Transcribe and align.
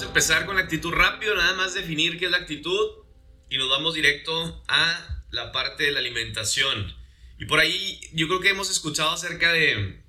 vamos 0.00 0.14
a 0.16 0.18
empezar 0.18 0.46
con 0.46 0.56
la 0.56 0.62
actitud 0.62 0.92
rápido, 0.92 1.34
nada 1.34 1.52
más 1.56 1.74
definir 1.74 2.18
qué 2.18 2.24
es 2.24 2.30
la 2.30 2.38
actitud 2.38 3.04
y 3.50 3.58
nos 3.58 3.68
vamos 3.68 3.92
directo 3.92 4.62
a 4.66 5.24
la 5.30 5.52
parte 5.52 5.84
de 5.84 5.92
la 5.92 5.98
alimentación. 5.98 6.96
Y 7.38 7.44
por 7.44 7.58
ahí 7.60 8.00
yo 8.14 8.26
creo 8.26 8.40
que 8.40 8.48
hemos 8.48 8.70
escuchado 8.70 9.10
acerca 9.10 9.52
de, 9.52 10.00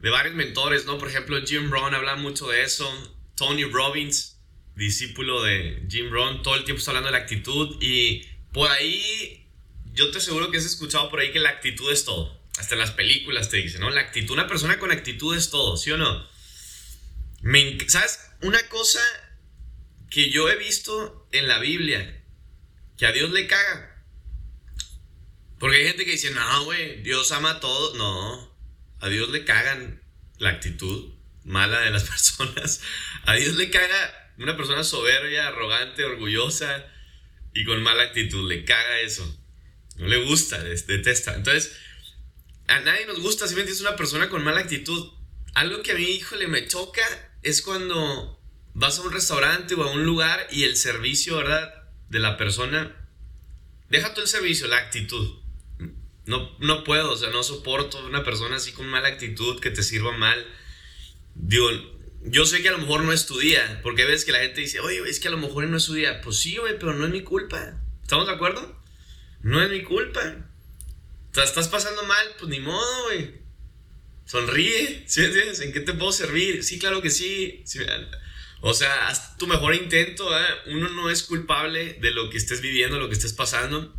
de 0.00 0.10
varios 0.10 0.34
mentores, 0.34 0.86
¿no? 0.86 0.98
Por 0.98 1.08
ejemplo, 1.08 1.40
Jim 1.46 1.70
Brown 1.70 1.94
habla 1.94 2.16
mucho 2.16 2.48
de 2.48 2.62
eso, 2.62 2.90
Tony 3.36 3.62
Robbins, 3.62 4.40
discípulo 4.74 5.40
de 5.44 5.86
Jim 5.88 6.10
Brown, 6.10 6.42
todo 6.42 6.56
el 6.56 6.64
tiempo 6.64 6.80
está 6.80 6.90
hablando 6.90 7.12
de 7.12 7.16
la 7.16 7.22
actitud 7.22 7.80
y 7.80 8.26
por 8.52 8.72
ahí 8.72 9.46
yo 9.92 10.10
te 10.10 10.18
aseguro 10.18 10.50
que 10.50 10.58
has 10.58 10.64
escuchado 10.64 11.08
por 11.10 11.20
ahí 11.20 11.30
que 11.30 11.38
la 11.38 11.50
actitud 11.50 11.92
es 11.92 12.04
todo. 12.04 12.42
Hasta 12.58 12.74
en 12.74 12.80
las 12.80 12.90
películas 12.90 13.50
te 13.50 13.58
dicen, 13.58 13.82
¿no? 13.82 13.90
La 13.90 14.00
actitud, 14.00 14.34
una 14.34 14.48
persona 14.48 14.80
con 14.80 14.90
actitud 14.90 15.36
es 15.36 15.50
todo, 15.50 15.76
¿sí 15.76 15.92
o 15.92 15.96
no? 15.96 16.31
Me, 17.42 17.78
¿Sabes? 17.88 18.20
Una 18.40 18.68
cosa 18.68 19.00
que 20.10 20.30
yo 20.30 20.48
he 20.48 20.56
visto 20.56 21.28
en 21.32 21.48
la 21.48 21.58
Biblia 21.58 22.22
que 22.96 23.06
a 23.06 23.12
Dios 23.12 23.30
le 23.30 23.46
caga. 23.46 24.04
Porque 25.58 25.76
hay 25.78 25.86
gente 25.88 26.04
que 26.04 26.12
dice, 26.12 26.30
no, 26.30 26.64
güey, 26.64 27.02
Dios 27.02 27.32
ama 27.32 27.52
a 27.52 27.60
todos. 27.60 27.96
No, 27.96 28.56
a 29.00 29.08
Dios 29.08 29.30
le 29.30 29.44
cagan 29.44 30.02
la 30.38 30.50
actitud 30.50 31.14
mala 31.44 31.80
de 31.80 31.90
las 31.90 32.04
personas. 32.08 32.80
A 33.24 33.34
Dios 33.34 33.56
le 33.56 33.70
caga 33.70 34.32
una 34.38 34.56
persona 34.56 34.84
soberbia, 34.84 35.48
arrogante, 35.48 36.04
orgullosa 36.04 36.86
y 37.54 37.64
con 37.64 37.82
mala 37.82 38.04
actitud. 38.04 38.48
Le 38.48 38.64
caga 38.64 39.00
eso. 39.00 39.38
No 39.96 40.06
le 40.06 40.24
gusta, 40.24 40.62
detesta. 40.62 41.34
Entonces, 41.34 41.76
a 42.68 42.80
nadie 42.80 43.06
nos 43.06 43.20
gusta 43.20 43.48
si 43.48 43.58
es 43.58 43.80
una 43.80 43.96
persona 43.96 44.28
con 44.28 44.44
mala 44.44 44.60
actitud. 44.60 45.12
Algo 45.54 45.82
que 45.82 45.92
a 45.92 45.94
mí, 45.94 46.04
híjole, 46.04 46.46
me 46.48 46.66
choca 46.66 47.31
es 47.42 47.62
cuando 47.62 48.40
vas 48.74 48.98
a 48.98 49.02
un 49.02 49.12
restaurante 49.12 49.74
o 49.74 49.82
a 49.82 49.90
un 49.90 50.04
lugar 50.04 50.46
y 50.50 50.64
el 50.64 50.76
servicio, 50.76 51.36
¿verdad? 51.36 51.84
De 52.08 52.18
la 52.18 52.36
persona. 52.36 52.96
Deja 53.88 54.14
tú 54.14 54.20
el 54.20 54.28
servicio, 54.28 54.66
la 54.68 54.78
actitud. 54.78 55.38
No, 56.24 56.56
no 56.60 56.84
puedo, 56.84 57.12
o 57.12 57.16
sea, 57.16 57.30
no 57.30 57.42
soporto 57.42 58.04
una 58.06 58.24
persona 58.24 58.56
así 58.56 58.72
con 58.72 58.86
mala 58.86 59.08
actitud 59.08 59.60
que 59.60 59.70
te 59.70 59.82
sirva 59.82 60.16
mal. 60.16 60.46
Digo, 61.34 61.68
yo 62.24 62.46
sé 62.46 62.62
que 62.62 62.68
a 62.68 62.72
lo 62.72 62.78
mejor 62.78 63.02
no 63.02 63.12
es 63.12 63.26
tu 63.26 63.38
día, 63.38 63.80
porque 63.82 64.04
ves 64.04 64.24
que 64.24 64.32
la 64.32 64.38
gente 64.38 64.60
dice, 64.60 64.80
oye, 64.80 65.02
es 65.08 65.18
que 65.18 65.28
a 65.28 65.32
lo 65.32 65.38
mejor 65.38 65.66
no 65.66 65.76
es 65.76 65.82
su 65.82 65.94
día. 65.94 66.20
Pues 66.20 66.38
sí, 66.38 66.56
güey, 66.56 66.78
pero 66.78 66.94
no 66.94 67.04
es 67.04 67.10
mi 67.10 67.22
culpa. 67.22 67.80
¿Estamos 68.02 68.26
de 68.26 68.34
acuerdo? 68.34 68.80
No 69.42 69.60
es 69.60 69.70
mi 69.70 69.82
culpa. 69.82 70.20
O 71.30 71.34
sea, 71.34 71.44
estás 71.44 71.68
pasando 71.68 72.04
mal, 72.04 72.26
pues 72.38 72.48
ni 72.50 72.60
modo, 72.60 73.04
güey. 73.04 73.41
Sonríe, 74.24 75.04
¿sí 75.06 75.24
entiendes? 75.24 75.60
¿En 75.60 75.72
qué 75.72 75.80
te 75.80 75.94
puedo 75.94 76.12
servir? 76.12 76.62
Sí, 76.64 76.78
claro 76.78 77.02
que 77.02 77.10
sí. 77.10 77.64
o 78.60 78.74
sea, 78.74 79.08
haz 79.08 79.36
tu 79.36 79.46
mejor 79.46 79.74
intento, 79.74 80.36
¿eh? 80.38 80.46
Uno 80.66 80.88
no 80.88 81.10
es 81.10 81.22
culpable 81.22 81.94
de 82.00 82.10
lo 82.12 82.30
que 82.30 82.38
estés 82.38 82.60
viviendo, 82.60 82.98
lo 82.98 83.08
que 83.08 83.14
estés 83.14 83.32
pasando. 83.32 83.94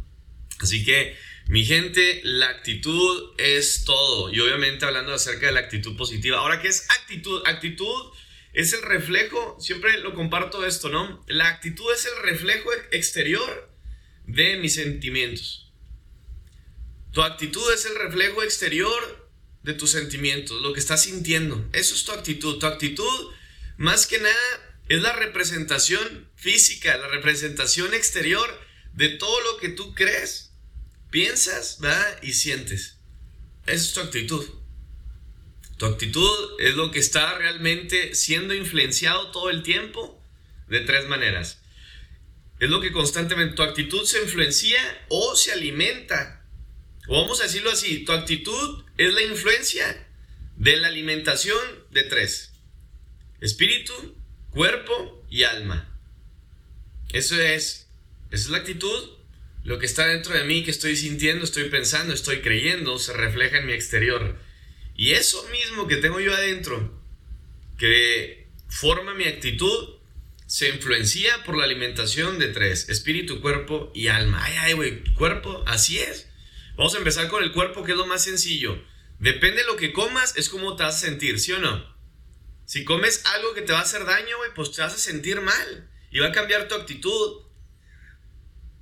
Así 0.59 0.83
que, 0.83 1.15
mi 1.47 1.65
gente, 1.65 2.21
la 2.23 2.49
actitud 2.49 3.33
es 3.37 3.83
todo. 3.85 4.33
Y 4.33 4.39
obviamente 4.39 4.85
hablando 4.85 5.13
acerca 5.13 5.47
de 5.47 5.51
la 5.51 5.59
actitud 5.59 5.95
positiva. 5.97 6.39
Ahora, 6.39 6.61
¿qué 6.61 6.69
es 6.69 6.89
actitud? 6.89 7.41
Actitud 7.45 8.13
es 8.53 8.71
el 8.73 8.83
reflejo, 8.83 9.57
siempre 9.59 9.99
lo 9.99 10.13
comparto 10.13 10.65
esto, 10.65 10.89
¿no? 10.89 11.23
La 11.27 11.47
actitud 11.47 11.91
es 11.91 12.05
el 12.05 12.23
reflejo 12.23 12.69
exterior 12.91 13.69
de 14.25 14.57
mis 14.57 14.75
sentimientos. 14.75 15.71
Tu 17.11 17.21
actitud 17.21 17.63
es 17.73 17.85
el 17.85 17.95
reflejo 17.95 18.41
exterior 18.41 19.22
de 19.63 19.73
tus 19.73 19.91
sentimientos, 19.91 20.61
lo 20.61 20.73
que 20.73 20.79
estás 20.79 21.03
sintiendo. 21.03 21.67
Eso 21.73 21.95
es 21.95 22.03
tu 22.03 22.11
actitud. 22.11 22.59
Tu 22.59 22.65
actitud, 22.65 23.31
más 23.77 24.05
que 24.07 24.19
nada, 24.19 24.75
es 24.89 25.01
la 25.01 25.13
representación 25.13 26.29
física, 26.35 26.97
la 26.97 27.07
representación 27.07 27.93
exterior 27.93 28.47
de 28.93 29.09
todo 29.09 29.41
lo 29.41 29.57
que 29.57 29.69
tú 29.69 29.95
crees, 29.95 30.51
piensas, 31.09 31.79
¿verdad? 31.79 32.19
Y 32.21 32.33
sientes. 32.33 32.97
Esa 33.65 33.83
es 33.83 33.93
tu 33.93 34.01
actitud. 34.01 34.45
Tu 35.77 35.85
actitud 35.85 36.59
es 36.59 36.75
lo 36.75 36.91
que 36.91 36.99
está 36.99 37.37
realmente 37.37 38.13
siendo 38.13 38.53
influenciado 38.53 39.31
todo 39.31 39.49
el 39.49 39.63
tiempo 39.63 40.21
de 40.67 40.81
tres 40.81 41.07
maneras. 41.07 41.59
Es 42.59 42.69
lo 42.69 42.81
que 42.81 42.91
constantemente 42.91 43.55
tu 43.55 43.63
actitud 43.63 44.05
se 44.05 44.21
influencia 44.21 44.79
o 45.09 45.35
se 45.35 45.51
alimenta 45.51 46.42
vamos 47.07 47.39
a 47.39 47.43
decirlo 47.43 47.71
así, 47.71 48.05
tu 48.05 48.11
actitud 48.11 48.83
es 48.97 49.13
la 49.13 49.21
influencia 49.21 50.07
de 50.57 50.77
la 50.77 50.87
alimentación 50.87 51.59
de 51.91 52.03
tres. 52.03 52.53
Espíritu, 53.41 53.93
cuerpo 54.51 55.25
y 55.29 55.43
alma. 55.43 55.89
Eso 57.11 57.39
es, 57.39 57.87
esa 58.31 58.43
es 58.43 58.49
la 58.49 58.59
actitud. 58.59 59.09
Lo 59.63 59.79
que 59.79 59.85
está 59.85 60.07
dentro 60.07 60.33
de 60.33 60.43
mí, 60.43 60.63
que 60.63 60.71
estoy 60.71 60.95
sintiendo, 60.95 61.45
estoy 61.45 61.69
pensando, 61.69 62.13
estoy 62.13 62.41
creyendo, 62.41 62.99
se 62.99 63.13
refleja 63.13 63.59
en 63.59 63.65
mi 63.65 63.73
exterior. 63.73 64.37
Y 64.95 65.11
eso 65.11 65.47
mismo 65.49 65.87
que 65.87 65.97
tengo 65.97 66.19
yo 66.19 66.33
adentro, 66.33 67.01
que 67.77 68.47
forma 68.67 69.13
mi 69.13 69.25
actitud, 69.25 69.95
se 70.45 70.69
influencia 70.69 71.43
por 71.45 71.57
la 71.57 71.63
alimentación 71.63 72.37
de 72.39 72.49
tres, 72.49 72.89
espíritu, 72.89 73.41
cuerpo 73.41 73.91
y 73.95 74.07
alma. 74.07 74.43
Ay, 74.43 74.55
ay, 74.59 74.73
güey, 74.73 75.03
cuerpo, 75.15 75.63
así 75.65 75.97
es. 75.99 76.27
Vamos 76.75 76.95
a 76.95 76.97
empezar 76.97 77.27
con 77.27 77.43
el 77.43 77.51
cuerpo, 77.51 77.83
que 77.83 77.91
es 77.91 77.97
lo 77.97 78.07
más 78.07 78.23
sencillo. 78.23 78.81
Depende 79.19 79.61
de 79.61 79.67
lo 79.67 79.75
que 79.75 79.93
comas, 79.93 80.35
es 80.37 80.49
como 80.49 80.75
te 80.75 80.83
vas 80.83 80.95
a 80.95 81.05
sentir, 81.05 81.39
¿sí 81.39 81.51
o 81.51 81.59
no? 81.59 81.93
Si 82.65 82.83
comes 82.83 83.23
algo 83.25 83.53
que 83.53 83.61
te 83.61 83.73
va 83.73 83.79
a 83.79 83.83
hacer 83.83 84.05
daño, 84.05 84.37
güey, 84.37 84.51
pues 84.55 84.71
te 84.71 84.81
vas 84.81 84.93
a 84.93 84.97
sentir 84.97 85.41
mal. 85.41 85.89
Y 86.11 86.19
va 86.19 86.27
a 86.27 86.31
cambiar 86.31 86.67
tu 86.67 86.75
actitud. 86.75 87.41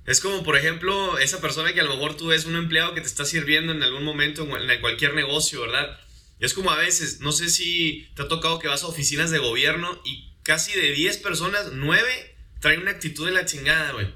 Es 0.05 0.19
como, 0.19 0.43
por 0.43 0.57
ejemplo, 0.57 1.19
esa 1.19 1.41
persona 1.41 1.73
que 1.73 1.81
a 1.81 1.83
lo 1.83 1.95
mejor 1.95 2.17
tú 2.17 2.27
ves 2.27 2.45
un 2.45 2.55
empleado 2.55 2.93
que 2.93 3.01
te 3.01 3.07
está 3.07 3.25
sirviendo 3.25 3.71
en 3.71 3.83
algún 3.83 4.03
momento 4.03 4.43
en 4.43 4.81
cualquier 4.81 5.13
negocio, 5.13 5.61
¿verdad? 5.61 5.99
Es 6.39 6.53
como 6.53 6.71
a 6.71 6.77
veces, 6.77 7.19
no 7.19 7.31
sé 7.31 7.49
si 7.49 8.09
te 8.15 8.23
ha 8.23 8.27
tocado 8.27 8.57
que 8.57 8.67
vas 8.67 8.83
a 8.83 8.87
oficinas 8.87 9.29
de 9.29 9.37
gobierno 9.37 10.01
y 10.03 10.33
casi 10.43 10.73
de 10.73 10.91
10 10.91 11.17
personas, 11.17 11.71
9 11.73 12.35
traen 12.59 12.81
una 12.81 12.91
actitud 12.91 13.25
de 13.25 13.31
la 13.31 13.45
chingada, 13.45 13.91
güey. 13.91 14.07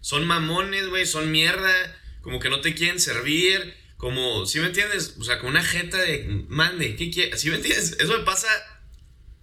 Son 0.00 0.26
mamones, 0.26 0.88
güey, 0.88 1.06
son 1.06 1.30
mierda 1.30 1.99
como 2.22 2.38
que 2.38 2.50
no 2.50 2.60
te 2.60 2.74
quieren 2.74 3.00
servir, 3.00 3.74
como, 3.96 4.46
¿sí 4.46 4.60
me 4.60 4.66
entiendes? 4.66 5.16
O 5.20 5.24
sea, 5.24 5.38
con 5.38 5.50
una 5.50 5.62
jeta 5.62 5.98
de, 5.98 6.44
mande, 6.48 6.96
¿qué 6.96 7.10
quieres? 7.10 7.40
¿Sí 7.40 7.50
me 7.50 7.56
entiendes? 7.56 7.96
Eso 8.00 8.16
me 8.16 8.24
pasa 8.24 8.48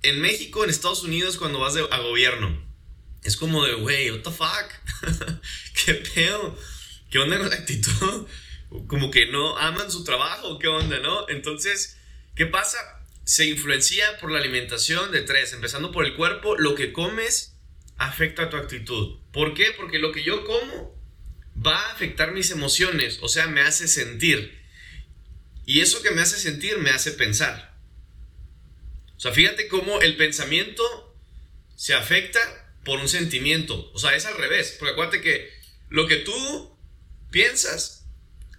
en 0.02 0.20
México, 0.20 0.64
en 0.64 0.70
Estados 0.70 1.04
Unidos, 1.04 1.38
cuando 1.38 1.60
vas 1.60 1.76
a 1.76 1.98
gobierno. 2.00 2.66
Es 3.24 3.38
como 3.38 3.64
de, 3.66 3.74
güey, 3.76 4.12
what 4.12 4.22
the 4.22 4.32
fuck? 4.32 4.72
¿Qué 5.86 5.94
pedo? 5.94 6.58
¿Qué 7.10 7.20
onda 7.20 7.38
con 7.38 7.50
la 7.50 7.56
actitud? 7.56 8.28
Como 8.88 9.12
que 9.12 9.28
no 9.28 9.58
aman 9.58 9.92
su 9.92 10.04
trabajo, 10.04 10.60
¿qué 10.60 10.68
onda, 10.68 11.00
no? 11.00 11.30
Entonces, 11.30 11.98
¿qué 12.36 12.46
pasa? 12.46 12.78
Se 13.24 13.46
influencia 13.46 14.18
por 14.20 14.32
la 14.32 14.40
alimentación 14.40 15.12
de 15.12 15.22
tres, 15.22 15.54
empezando 15.54 15.92
por 15.92 16.06
el 16.06 16.16
cuerpo, 16.16 16.58
lo 16.58 16.76
que 16.76 16.94
comes 16.94 17.56
afecta 17.98 18.44
a 18.44 18.50
tu 18.50 18.58
actitud. 18.58 19.20
¿Por 19.32 19.54
qué? 19.54 19.68
Porque 19.78 20.00
lo 20.00 20.12
que 20.12 20.24
yo 20.24 20.46
como 20.46 20.97
va 21.66 21.80
a 21.80 21.92
afectar 21.94 22.32
mis 22.32 22.52
emociones, 22.52 23.20
o 23.22 23.30
sea, 23.30 23.48
me 23.48 23.62
hace 23.62 23.88
sentir. 23.88 24.58
Y 25.66 25.82
eso 25.82 26.02
que 26.02 26.12
me 26.12 26.22
hace 26.22 26.38
sentir 26.38 26.78
me 26.78 26.92
hace 26.92 27.12
pensar. 27.12 27.78
O 29.18 29.20
sea, 29.20 29.32
fíjate 29.32 29.68
cómo 29.68 30.00
el 30.02 30.16
pensamiento 30.16 30.84
se 31.76 31.94
afecta 31.94 32.40
por 32.86 33.00
un 33.00 33.10
sentimiento. 33.10 33.92
O 33.94 34.00
sea, 34.00 34.16
es 34.16 34.26
al 34.26 34.38
revés. 34.38 34.76
Porque 34.80 34.94
acuérdate 34.94 35.22
que 35.22 35.52
lo 35.90 36.08
que 36.08 36.18
tú 36.18 36.78
piensas, 37.32 38.06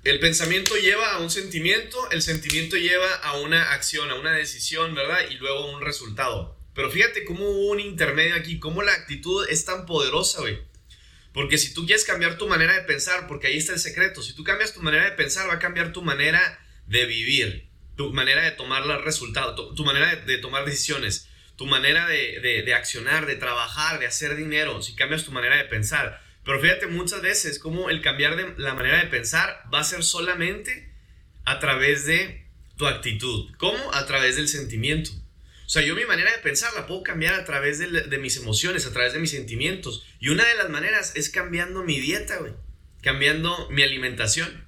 el 0.04 0.20
pensamiento 0.20 0.76
lleva 0.76 1.12
a 1.12 1.18
un 1.18 1.30
sentimiento, 1.30 2.10
el 2.10 2.22
sentimiento 2.22 2.76
lleva 2.76 3.14
a 3.16 3.38
una 3.38 3.72
acción, 3.72 4.10
a 4.10 4.16
una 4.16 4.32
decisión, 4.32 4.94
¿verdad? 4.94 5.20
Y 5.30 5.34
luego 5.34 5.60
a 5.60 5.76
un 5.76 5.80
resultado. 5.80 6.58
Pero 6.74 6.90
fíjate 6.90 7.24
cómo 7.24 7.48
hubo 7.48 7.70
un 7.70 7.80
intermedio 7.80 8.34
aquí, 8.34 8.58
cómo 8.58 8.82
la 8.82 8.92
actitud 8.92 9.46
es 9.48 9.64
tan 9.64 9.86
poderosa, 9.86 10.40
güey. 10.40 10.58
Porque 11.38 11.56
si 11.56 11.72
tú 11.72 11.86
quieres 11.86 12.04
cambiar 12.04 12.36
tu 12.36 12.48
manera 12.48 12.74
de 12.74 12.80
pensar, 12.80 13.28
porque 13.28 13.46
ahí 13.46 13.58
está 13.58 13.72
el 13.72 13.78
secreto, 13.78 14.22
si 14.22 14.34
tú 14.34 14.42
cambias 14.42 14.74
tu 14.74 14.82
manera 14.82 15.04
de 15.04 15.12
pensar, 15.12 15.48
va 15.48 15.52
a 15.52 15.58
cambiar 15.60 15.92
tu 15.92 16.02
manera 16.02 16.58
de 16.88 17.06
vivir, 17.06 17.68
tu 17.96 18.12
manera 18.12 18.42
de 18.42 18.50
tomar 18.50 18.84
los 18.84 19.04
resultados, 19.04 19.72
tu, 19.76 19.84
manera 19.84 20.16
de, 20.16 20.38
tomar 20.38 20.64
decisiones, 20.64 21.28
tu 21.54 21.64
manera 21.64 22.08
de, 22.08 22.40
de, 22.40 22.74
accionar, 22.74 23.24
de 23.24 23.36
trabajar, 23.36 24.00
de 24.00 24.06
hacer 24.06 24.34
dinero, 24.34 24.82
si 24.82 24.96
cambias 24.96 25.22
tu 25.22 25.30
manera 25.30 25.56
de 25.58 25.66
pensar. 25.66 26.20
Pero 26.44 26.60
fíjate 26.60 26.88
muchas 26.88 27.22
veces 27.22 27.60
cómo 27.60 27.88
el 27.88 28.02
cambiar 28.02 28.34
de 28.34 28.60
la 28.60 28.74
manera 28.74 28.98
de 28.98 29.06
pensar 29.06 29.62
va 29.72 29.78
a 29.78 29.84
ser 29.84 30.02
solamente 30.02 30.92
a 31.44 31.60
través 31.60 32.04
de 32.04 32.48
tu 32.76 32.88
actitud. 32.88 33.54
¿Cómo? 33.58 33.94
A 33.94 34.06
través 34.06 34.34
del 34.34 34.48
sentimiento. 34.48 35.12
O 35.68 35.70
sea, 35.70 35.82
yo 35.82 35.94
mi 35.94 36.06
manera 36.06 36.32
de 36.32 36.38
pensar 36.38 36.72
la 36.72 36.86
puedo 36.86 37.02
cambiar 37.02 37.34
a 37.34 37.44
través 37.44 37.78
de, 37.78 38.18
mis 38.18 38.38
emociones, 38.38 38.86
a 38.86 38.90
través 38.90 39.12
de 39.12 39.18
mis 39.18 39.32
sentimientos. 39.32 40.02
Y 40.18 40.30
una 40.30 40.42
de 40.46 40.54
las 40.54 40.70
maneras 40.70 41.12
es 41.14 41.28
cambiando 41.28 41.82
mi 41.82 42.00
dieta, 42.00 42.38
güey. 42.38 42.54
Cambiando 43.02 43.68
mi 43.68 43.82
alimentación. 43.82 44.66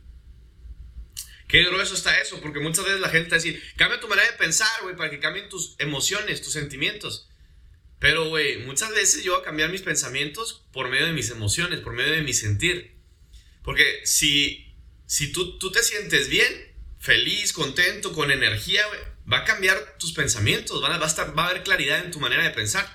Qué 1.48 1.64
grueso 1.64 1.94
está 1.94 2.20
eso, 2.20 2.38
porque 2.42 2.60
muchas 2.60 2.84
veces 2.84 3.00
la 3.00 3.08
gente 3.08 3.30
va 3.30 3.36
a 3.36 3.40
decir, 3.40 3.62
cambia 3.76 3.98
tu 3.98 4.08
manera 4.08 4.30
de 4.30 4.36
pensar, 4.36 4.68
güey, 4.82 4.94
para 4.94 5.08
que 5.08 5.20
cambien 5.20 5.48
tus 5.48 5.74
emociones, 5.78 6.42
tus 6.42 6.52
sentimientos. 6.52 7.30
Pero, 7.98 8.28
güey, 8.28 8.58
muchas 8.58 8.90
veces 8.90 9.24
yo 9.24 9.32
voy 9.32 9.40
a 9.40 9.44
cambiar 9.44 9.70
mis 9.70 9.80
pensamientos 9.80 10.66
por 10.70 10.90
medio 10.90 11.06
de 11.06 11.14
mis 11.14 11.30
emociones, 11.30 11.80
por 11.80 11.94
medio 11.94 12.12
de 12.12 12.20
mi 12.20 12.34
sentir. 12.34 12.98
Porque 13.64 14.02
si, 14.04 14.76
si 15.06 15.32
tú, 15.32 15.56
tú 15.56 15.72
te 15.72 15.82
sientes 15.82 16.28
bien, 16.28 16.74
feliz, 16.98 17.54
contento, 17.54 18.12
con 18.12 18.30
energía, 18.30 18.86
güey, 18.88 19.00
va 19.30 19.38
a 19.38 19.44
cambiar 19.44 19.96
tus 19.98 20.12
pensamientos, 20.12 20.82
va 20.82 20.94
a, 20.94 21.06
estar, 21.06 21.36
va 21.38 21.44
a 21.44 21.48
haber 21.50 21.62
claridad 21.62 22.04
en 22.04 22.10
tu 22.10 22.20
manera 22.20 22.42
de 22.42 22.50
pensar. 22.50 22.86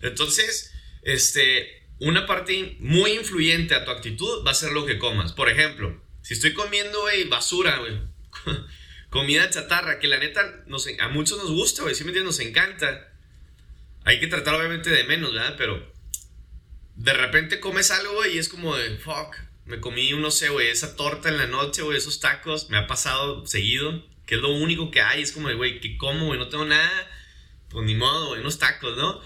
Entonces, 0.00 0.72
este, 1.02 1.86
una 2.00 2.26
parte 2.26 2.76
muy 2.80 3.12
influyente 3.12 3.74
a 3.74 3.84
tu 3.84 3.90
actitud 3.90 4.46
va 4.46 4.52
a 4.52 4.54
ser 4.54 4.72
lo 4.72 4.86
que 4.86 4.98
comas. 4.98 5.32
Por 5.32 5.48
ejemplo, 5.48 6.00
si 6.22 6.34
estoy 6.34 6.54
comiendo, 6.54 7.00
güey, 7.02 7.24
basura, 7.24 7.78
güey, 7.78 8.00
comida 9.10 9.50
chatarra, 9.50 9.98
que 9.98 10.08
la 10.08 10.18
neta 10.18 10.64
a 11.00 11.08
muchos 11.08 11.38
nos 11.38 11.50
gusta, 11.50 11.82
güey, 11.82 11.94
entiendes, 11.94 12.24
nos 12.24 12.40
encanta. 12.40 13.12
Hay 14.04 14.20
que 14.20 14.26
tratar 14.26 14.54
obviamente 14.54 14.90
de 14.90 15.04
menos, 15.04 15.32
¿verdad? 15.32 15.54
Pero 15.58 15.92
de 16.94 17.12
repente 17.12 17.60
comes 17.60 17.90
algo, 17.90 18.26
y 18.26 18.38
es 18.38 18.48
como 18.48 18.76
de, 18.76 18.96
fuck, 18.98 19.36
me 19.66 19.80
comí, 19.80 20.12
no 20.12 20.30
sé, 20.30 20.48
esa 20.70 20.96
torta 20.96 21.28
en 21.28 21.36
la 21.36 21.46
noche, 21.46 21.82
güey, 21.82 21.98
esos 21.98 22.20
tacos, 22.20 22.70
me 22.70 22.78
ha 22.78 22.86
pasado 22.86 23.46
seguido, 23.46 24.04
que 24.28 24.34
es 24.34 24.42
lo 24.42 24.50
único 24.50 24.90
que 24.90 25.00
hay, 25.00 25.22
es 25.22 25.32
como 25.32 25.52
güey, 25.56 25.80
¿qué 25.80 25.96
como, 25.96 26.26
güey? 26.26 26.38
No 26.38 26.50
tengo 26.50 26.66
nada, 26.66 27.10
pues 27.70 27.86
ni 27.86 27.94
modo, 27.94 28.28
güey, 28.28 28.42
unos 28.42 28.58
tacos, 28.58 28.94
¿no? 28.98 29.22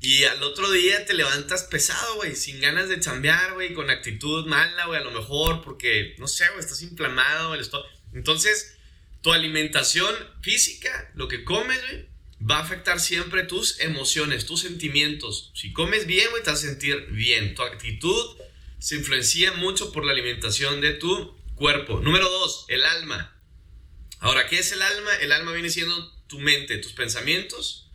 Y 0.00 0.24
al 0.24 0.42
otro 0.42 0.70
día 0.70 1.04
te 1.04 1.12
levantas 1.12 1.64
pesado, 1.64 2.16
güey, 2.16 2.34
sin 2.34 2.58
ganas 2.60 2.88
de 2.88 2.98
chambear, 2.98 3.52
güey, 3.52 3.74
con 3.74 3.90
actitud 3.90 4.46
mala, 4.46 4.86
güey, 4.86 4.98
a 4.98 5.04
lo 5.04 5.10
mejor, 5.10 5.60
porque, 5.62 6.16
no 6.18 6.26
sé, 6.26 6.46
güey, 6.48 6.60
estás 6.60 6.80
inflamado, 6.80 7.54
el 7.54 7.68
Entonces, 8.14 8.78
tu 9.20 9.34
alimentación 9.34 10.14
física, 10.40 11.10
lo 11.14 11.28
que 11.28 11.44
comes, 11.44 11.78
güey, 11.90 12.08
va 12.48 12.56
a 12.56 12.62
afectar 12.62 12.98
siempre 12.98 13.42
tus 13.42 13.78
emociones, 13.80 14.46
tus 14.46 14.60
sentimientos. 14.60 15.50
Si 15.54 15.74
comes 15.74 16.06
bien, 16.06 16.30
güey, 16.30 16.42
te 16.42 16.50
vas 16.50 16.64
a 16.64 16.66
sentir 16.66 17.08
bien. 17.10 17.54
Tu 17.54 17.62
actitud 17.62 18.38
se 18.78 18.96
influencia 18.96 19.52
mucho 19.52 19.92
por 19.92 20.04
la 20.04 20.12
alimentación 20.12 20.80
de 20.80 20.92
tu 20.92 21.36
cuerpo. 21.56 22.00
Número 22.00 22.26
dos, 22.28 22.64
el 22.68 22.84
alma. 22.84 23.35
Ahora, 24.26 24.48
¿qué 24.48 24.58
es 24.58 24.72
el 24.72 24.82
alma? 24.82 25.14
El 25.20 25.30
alma 25.30 25.52
viene 25.52 25.70
siendo 25.70 26.12
tu 26.26 26.40
mente, 26.40 26.78
tus 26.78 26.94
pensamientos, 26.94 27.92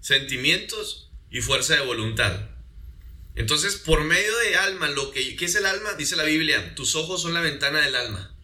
sentimientos 0.00 1.10
y 1.32 1.40
fuerza 1.40 1.74
de 1.74 1.80
voluntad. 1.80 2.48
Entonces, 3.34 3.74
por 3.74 4.04
medio 4.04 4.38
de 4.38 4.54
alma, 4.54 4.88
lo 4.88 5.10
que 5.10 5.34
¿qué 5.34 5.46
es 5.46 5.54
el 5.56 5.66
alma? 5.66 5.94
Dice 5.94 6.14
la 6.14 6.22
Biblia, 6.22 6.76
tus 6.76 6.94
ojos 6.94 7.22
son 7.22 7.34
la 7.34 7.40
ventana 7.40 7.80
del 7.80 7.96
alma. 7.96 8.38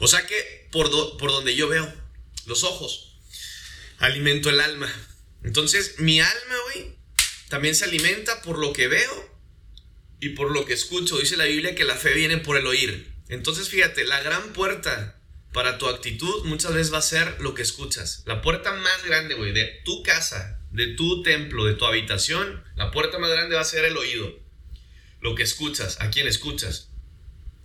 O 0.00 0.08
sea 0.08 0.26
que 0.26 0.68
por, 0.72 0.90
por 1.16 1.30
donde 1.30 1.54
yo 1.54 1.68
veo, 1.68 1.94
los 2.46 2.64
ojos, 2.64 3.20
alimento 3.98 4.50
el 4.50 4.58
alma. 4.58 4.92
Entonces, 5.44 6.00
mi 6.00 6.18
alma, 6.18 6.56
güey, 6.64 6.96
también 7.48 7.76
se 7.76 7.84
alimenta 7.84 8.42
por 8.42 8.58
lo 8.58 8.72
que 8.72 8.88
veo 8.88 9.38
y 10.18 10.30
por 10.30 10.50
lo 10.50 10.64
que 10.64 10.72
escucho. 10.72 11.18
Dice 11.18 11.36
la 11.36 11.44
Biblia 11.44 11.76
que 11.76 11.84
la 11.84 11.94
fe 11.94 12.14
viene 12.14 12.38
por 12.38 12.56
el 12.56 12.66
oír. 12.66 13.11
Entonces, 13.32 13.68
fíjate, 13.68 14.04
la 14.04 14.20
gran 14.22 14.52
puerta 14.52 15.18
para 15.52 15.78
tu 15.78 15.88
actitud 15.88 16.44
muchas 16.44 16.74
veces 16.74 16.92
va 16.92 16.98
a 16.98 17.02
ser 17.02 17.40
lo 17.40 17.54
que 17.54 17.62
escuchas. 17.62 18.22
La 18.26 18.42
puerta 18.42 18.72
más 18.72 19.04
grande, 19.04 19.34
güey, 19.34 19.52
de 19.52 19.82
tu 19.84 20.02
casa, 20.02 20.60
de 20.70 20.88
tu 20.88 21.22
templo, 21.22 21.64
de 21.64 21.74
tu 21.74 21.84
habitación, 21.84 22.62
la 22.76 22.90
puerta 22.90 23.18
más 23.18 23.30
grande 23.30 23.54
va 23.54 23.62
a 23.62 23.64
ser 23.64 23.84
el 23.84 23.96
oído. 23.96 24.38
Lo 25.20 25.34
que 25.34 25.42
escuchas, 25.42 26.00
a 26.00 26.10
quién 26.10 26.26
escuchas. 26.26 26.90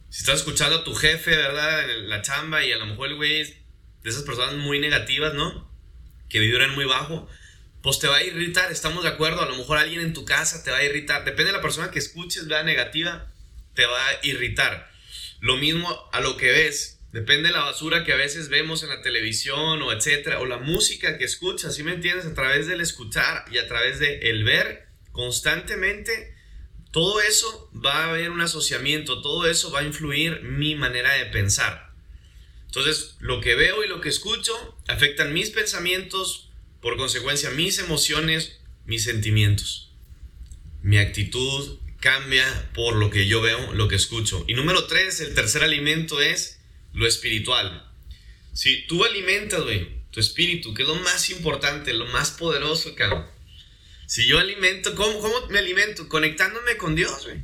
Si 0.09 0.19
estás 0.19 0.39
escuchando 0.39 0.77
a 0.77 0.83
tu 0.83 0.95
jefe, 0.95 1.35
¿verdad? 1.35 1.89
En 1.89 2.09
la 2.09 2.21
chamba 2.21 2.63
y 2.63 2.71
a 2.71 2.77
lo 2.77 2.85
mejor 2.85 3.09
el 3.09 3.15
güey 3.15 3.43
de 3.43 4.09
esas 4.09 4.23
personas 4.23 4.55
muy 4.55 4.79
negativas, 4.79 5.33
¿no? 5.33 5.71
Que 6.29 6.39
vibran 6.39 6.75
muy 6.75 6.85
bajo 6.85 7.27
pues 7.87 7.99
te 7.99 8.07
va 8.07 8.17
a 8.17 8.23
irritar, 8.23 8.69
estamos 8.69 9.03
de 9.03 9.09
acuerdo, 9.09 9.41
a 9.41 9.45
lo 9.45 9.55
mejor 9.55 9.77
alguien 9.77 10.01
en 10.01 10.13
tu 10.13 10.25
casa 10.25 10.61
te 10.61 10.71
va 10.71 10.77
a 10.77 10.83
irritar, 10.83 11.23
depende 11.23 11.51
de 11.51 11.57
la 11.57 11.61
persona 11.61 11.89
que 11.89 11.99
escuches, 11.99 12.47
la 12.47 12.63
negativa, 12.63 13.31
te 13.75 13.85
va 13.85 14.07
a 14.07 14.25
irritar. 14.25 14.91
Lo 15.39 15.57
mismo 15.57 16.09
a 16.11 16.21
lo 16.21 16.37
que 16.37 16.51
ves, 16.51 16.99
depende 17.11 17.49
de 17.49 17.53
la 17.53 17.63
basura 17.63 18.03
que 18.03 18.13
a 18.13 18.17
veces 18.17 18.49
vemos 18.49 18.83
en 18.83 18.89
la 18.89 19.01
televisión 19.01 19.81
o 19.81 19.91
etcétera, 19.91 20.39
o 20.39 20.45
la 20.45 20.57
música 20.57 21.17
que 21.17 21.25
escuchas, 21.25 21.75
¿sí 21.75 21.83
me 21.83 21.93
entiendes? 21.93 22.25
A 22.25 22.33
través 22.33 22.67
del 22.67 22.81
escuchar 22.81 23.45
y 23.51 23.57
a 23.57 23.67
través 23.67 23.99
del 23.99 24.21
el 24.23 24.43
ver 24.43 24.87
constantemente, 25.11 26.35
todo 26.91 27.21
eso 27.21 27.71
va 27.73 28.05
a 28.05 28.09
haber 28.09 28.31
un 28.31 28.41
asociamiento, 28.41 29.21
todo 29.21 29.47
eso 29.47 29.71
va 29.71 29.79
a 29.79 29.83
influir 29.83 30.41
mi 30.43 30.75
manera 30.75 31.13
de 31.13 31.25
pensar. 31.25 31.91
Entonces, 32.65 33.15
lo 33.19 33.41
que 33.41 33.55
veo 33.55 33.83
y 33.83 33.87
lo 33.87 34.01
que 34.01 34.09
escucho 34.09 34.53
afectan 34.87 35.33
mis 35.33 35.49
pensamientos, 35.49 36.51
por 36.81 36.97
consecuencia, 36.97 37.49
mis 37.51 37.79
emociones, 37.79 38.59
mis 38.85 39.03
sentimientos. 39.03 39.91
Mi 40.81 40.97
actitud 40.97 41.79
cambia 41.99 42.69
por 42.73 42.95
lo 42.95 43.09
que 43.09 43.27
yo 43.27 43.41
veo, 43.41 43.73
lo 43.73 43.87
que 43.87 43.95
escucho. 43.95 44.45
Y 44.47 44.53
número 44.53 44.85
tres, 44.87 45.19
el 45.19 45.33
tercer 45.33 45.63
alimento 45.63 46.21
es 46.21 46.59
lo 46.93 47.07
espiritual. 47.07 47.91
Si 48.53 48.85
tú 48.87 49.03
alimentas, 49.05 49.61
güey, 49.61 49.97
tu 50.11 50.19
espíritu, 50.19 50.73
que 50.73 50.83
es 50.83 50.87
lo 50.87 50.95
más 50.95 51.29
importante, 51.29 51.93
lo 51.93 52.05
más 52.07 52.31
poderoso, 52.31 52.95
cabrón. 52.95 53.27
Si 54.07 54.25
yo 54.25 54.39
alimento, 54.39 54.95
¿cómo, 54.95 55.19
cómo 55.19 55.47
me 55.47 55.59
alimento? 55.59 56.07
Conectándome 56.07 56.77
con 56.77 56.95
Dios, 56.95 57.25
güey. 57.25 57.43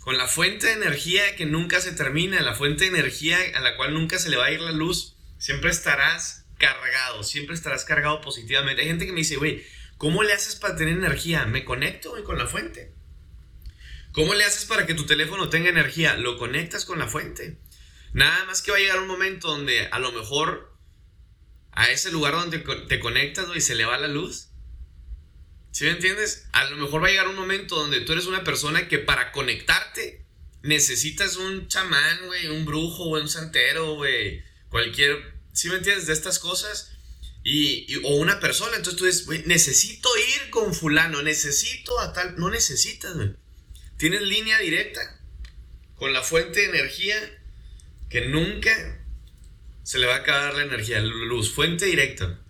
Con 0.00 0.18
la 0.18 0.26
fuente 0.26 0.66
de 0.66 0.72
energía 0.72 1.36
que 1.36 1.46
nunca 1.46 1.80
se 1.80 1.92
termina, 1.92 2.40
la 2.42 2.54
fuente 2.54 2.84
de 2.84 2.90
energía 2.90 3.38
a 3.54 3.60
la 3.60 3.76
cual 3.76 3.94
nunca 3.94 4.18
se 4.18 4.30
le 4.30 4.36
va 4.36 4.46
a 4.46 4.50
ir 4.50 4.60
la 4.60 4.72
luz. 4.72 5.14
Siempre 5.38 5.70
estarás 5.70 6.46
cargado, 6.58 7.22
siempre 7.22 7.54
estarás 7.54 7.84
cargado 7.84 8.20
positivamente. 8.20 8.82
Hay 8.82 8.88
gente 8.88 9.06
que 9.06 9.12
me 9.12 9.20
dice, 9.20 9.36
güey, 9.36 9.64
¿cómo 9.98 10.22
le 10.22 10.32
haces 10.32 10.56
para 10.56 10.76
tener 10.76 10.94
energía? 10.94 11.44
Me 11.46 11.64
conecto 11.64 12.14
con 12.24 12.38
la 12.38 12.46
fuente. 12.46 12.92
¿Cómo 14.12 14.34
le 14.34 14.44
haces 14.44 14.66
para 14.66 14.86
que 14.86 14.94
tu 14.94 15.06
teléfono 15.06 15.48
tenga 15.48 15.70
energía? 15.70 16.16
Lo 16.16 16.38
conectas 16.38 16.84
con 16.84 16.98
la 16.98 17.08
fuente. 17.08 17.58
Nada 18.12 18.44
más 18.44 18.62
que 18.62 18.70
va 18.70 18.76
a 18.76 18.80
llegar 18.80 19.00
un 19.00 19.08
momento 19.08 19.48
donde 19.48 19.86
a 19.86 19.98
lo 19.98 20.12
mejor 20.12 20.76
a 21.72 21.90
ese 21.90 22.12
lugar 22.12 22.34
donde 22.34 22.58
te 22.58 23.00
conectas, 23.00 23.46
güey, 23.46 23.60
se 23.60 23.74
le 23.74 23.86
va 23.86 23.98
la 23.98 24.08
luz. 24.08 24.48
¿Sí 25.70 25.84
me 25.84 25.90
entiendes? 25.90 26.46
A 26.52 26.64
lo 26.68 26.76
mejor 26.76 27.02
va 27.02 27.06
a 27.06 27.10
llegar 27.10 27.28
un 27.28 27.36
momento 27.36 27.76
donde 27.76 28.02
tú 28.02 28.12
eres 28.12 28.26
una 28.26 28.44
persona 28.44 28.88
que 28.88 28.98
para 28.98 29.32
conectarte 29.32 30.26
necesitas 30.62 31.36
un 31.36 31.68
chamán, 31.68 32.26
güey, 32.26 32.48
un 32.48 32.66
brujo, 32.66 33.06
güey, 33.06 33.22
un 33.22 33.28
santero, 33.28 33.94
güey, 33.94 34.44
cualquier 34.68 35.32
¿sí 35.52 35.68
me 35.68 35.76
entiendes? 35.76 36.06
De 36.06 36.12
estas 36.12 36.38
cosas. 36.38 36.90
Y, 37.44 37.96
o 38.04 38.16
una 38.16 38.38
persona, 38.38 38.76
entonces 38.76 38.98
tú 38.98 39.04
dices, 39.04 39.46
necesito 39.46 40.08
ir 40.16 40.50
con 40.50 40.74
fulano, 40.74 41.22
necesito 41.22 41.98
a 41.98 42.12
tal, 42.12 42.36
no 42.36 42.50
necesitas, 42.50 43.14
güey. 43.14 43.34
Tienes 44.02 44.22
línea 44.22 44.58
directa 44.58 45.00
con 45.94 46.12
la 46.12 46.22
fuente 46.22 46.58
de 46.58 46.66
energía 46.70 47.14
que 48.10 48.22
nunca 48.22 49.00
se 49.84 50.00
le 50.00 50.06
va 50.06 50.14
a 50.16 50.18
acabar 50.18 50.54
la 50.54 50.64
energía, 50.64 50.98
la 50.98 51.04
luz, 51.04 51.54
fuente 51.54 51.86
directa. 51.86 52.40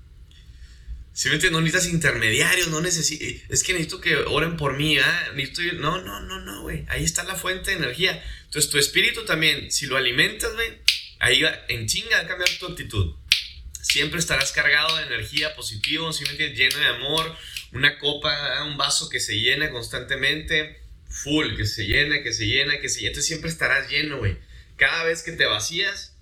Si 1.13 1.29
me 1.29 1.35
entiendes, 1.35 1.53
no 1.53 1.61
necesitas 1.61 1.93
intermediarios, 1.93 2.69
no 2.69 2.81
necesito, 2.81 3.27
es 3.51 3.63
que 3.65 3.75
necesito 3.75 4.01
que 4.01 4.17
oren 4.17 4.57
por 4.57 4.79
mí, 4.79 4.97
¿ah? 4.97 5.33
Necesito, 5.35 5.75
no, 5.75 6.01
no, 6.01 6.21
no, 6.21 6.41
no, 6.41 6.63
güey, 6.63 6.87
ahí 6.89 7.05
está 7.05 7.23
la 7.23 7.35
fuente 7.35 7.73
de 7.73 7.77
energía. 7.77 8.25
Entonces 8.47 8.71
tu 8.71 8.79
espíritu 8.79 9.27
también, 9.27 9.71
si 9.71 9.85
lo 9.85 9.99
alimentas, 9.99 10.55
güey, 10.55 10.79
ahí 11.19 11.43
en 11.69 11.87
chinga 11.87 12.19
a 12.19 12.27
cambiar 12.27 12.49
tu 12.59 12.69
actitud. 12.69 13.15
Siempre 13.83 14.21
estarás 14.21 14.53
cargado 14.53 14.97
de 14.97 15.03
energía 15.03 15.55
positiva, 15.55 16.11
simplemente 16.15 16.57
lleno 16.57 16.79
de 16.79 16.87
amor, 16.87 17.37
una 17.73 17.99
copa, 17.99 18.65
un 18.65 18.79
vaso 18.79 19.11
que 19.11 19.21
se 19.21 19.39
llena 19.39 19.71
constantemente, 19.71 20.82
full, 21.13 21.57
que 21.57 21.67
se 21.67 21.87
llena, 21.87 22.23
que 22.23 22.33
se 22.33 22.47
llena, 22.47 22.81
que 22.81 22.89
se 22.89 23.01
llena. 23.01 23.09
Entonces 23.09 23.29
siempre 23.29 23.51
estarás 23.51 23.91
lleno, 23.91 24.19
güey. 24.19 24.39
Cada 24.77 25.05
vez 25.05 25.23
que 25.23 25.33
te 25.33 25.45
vacías, 25.45 26.17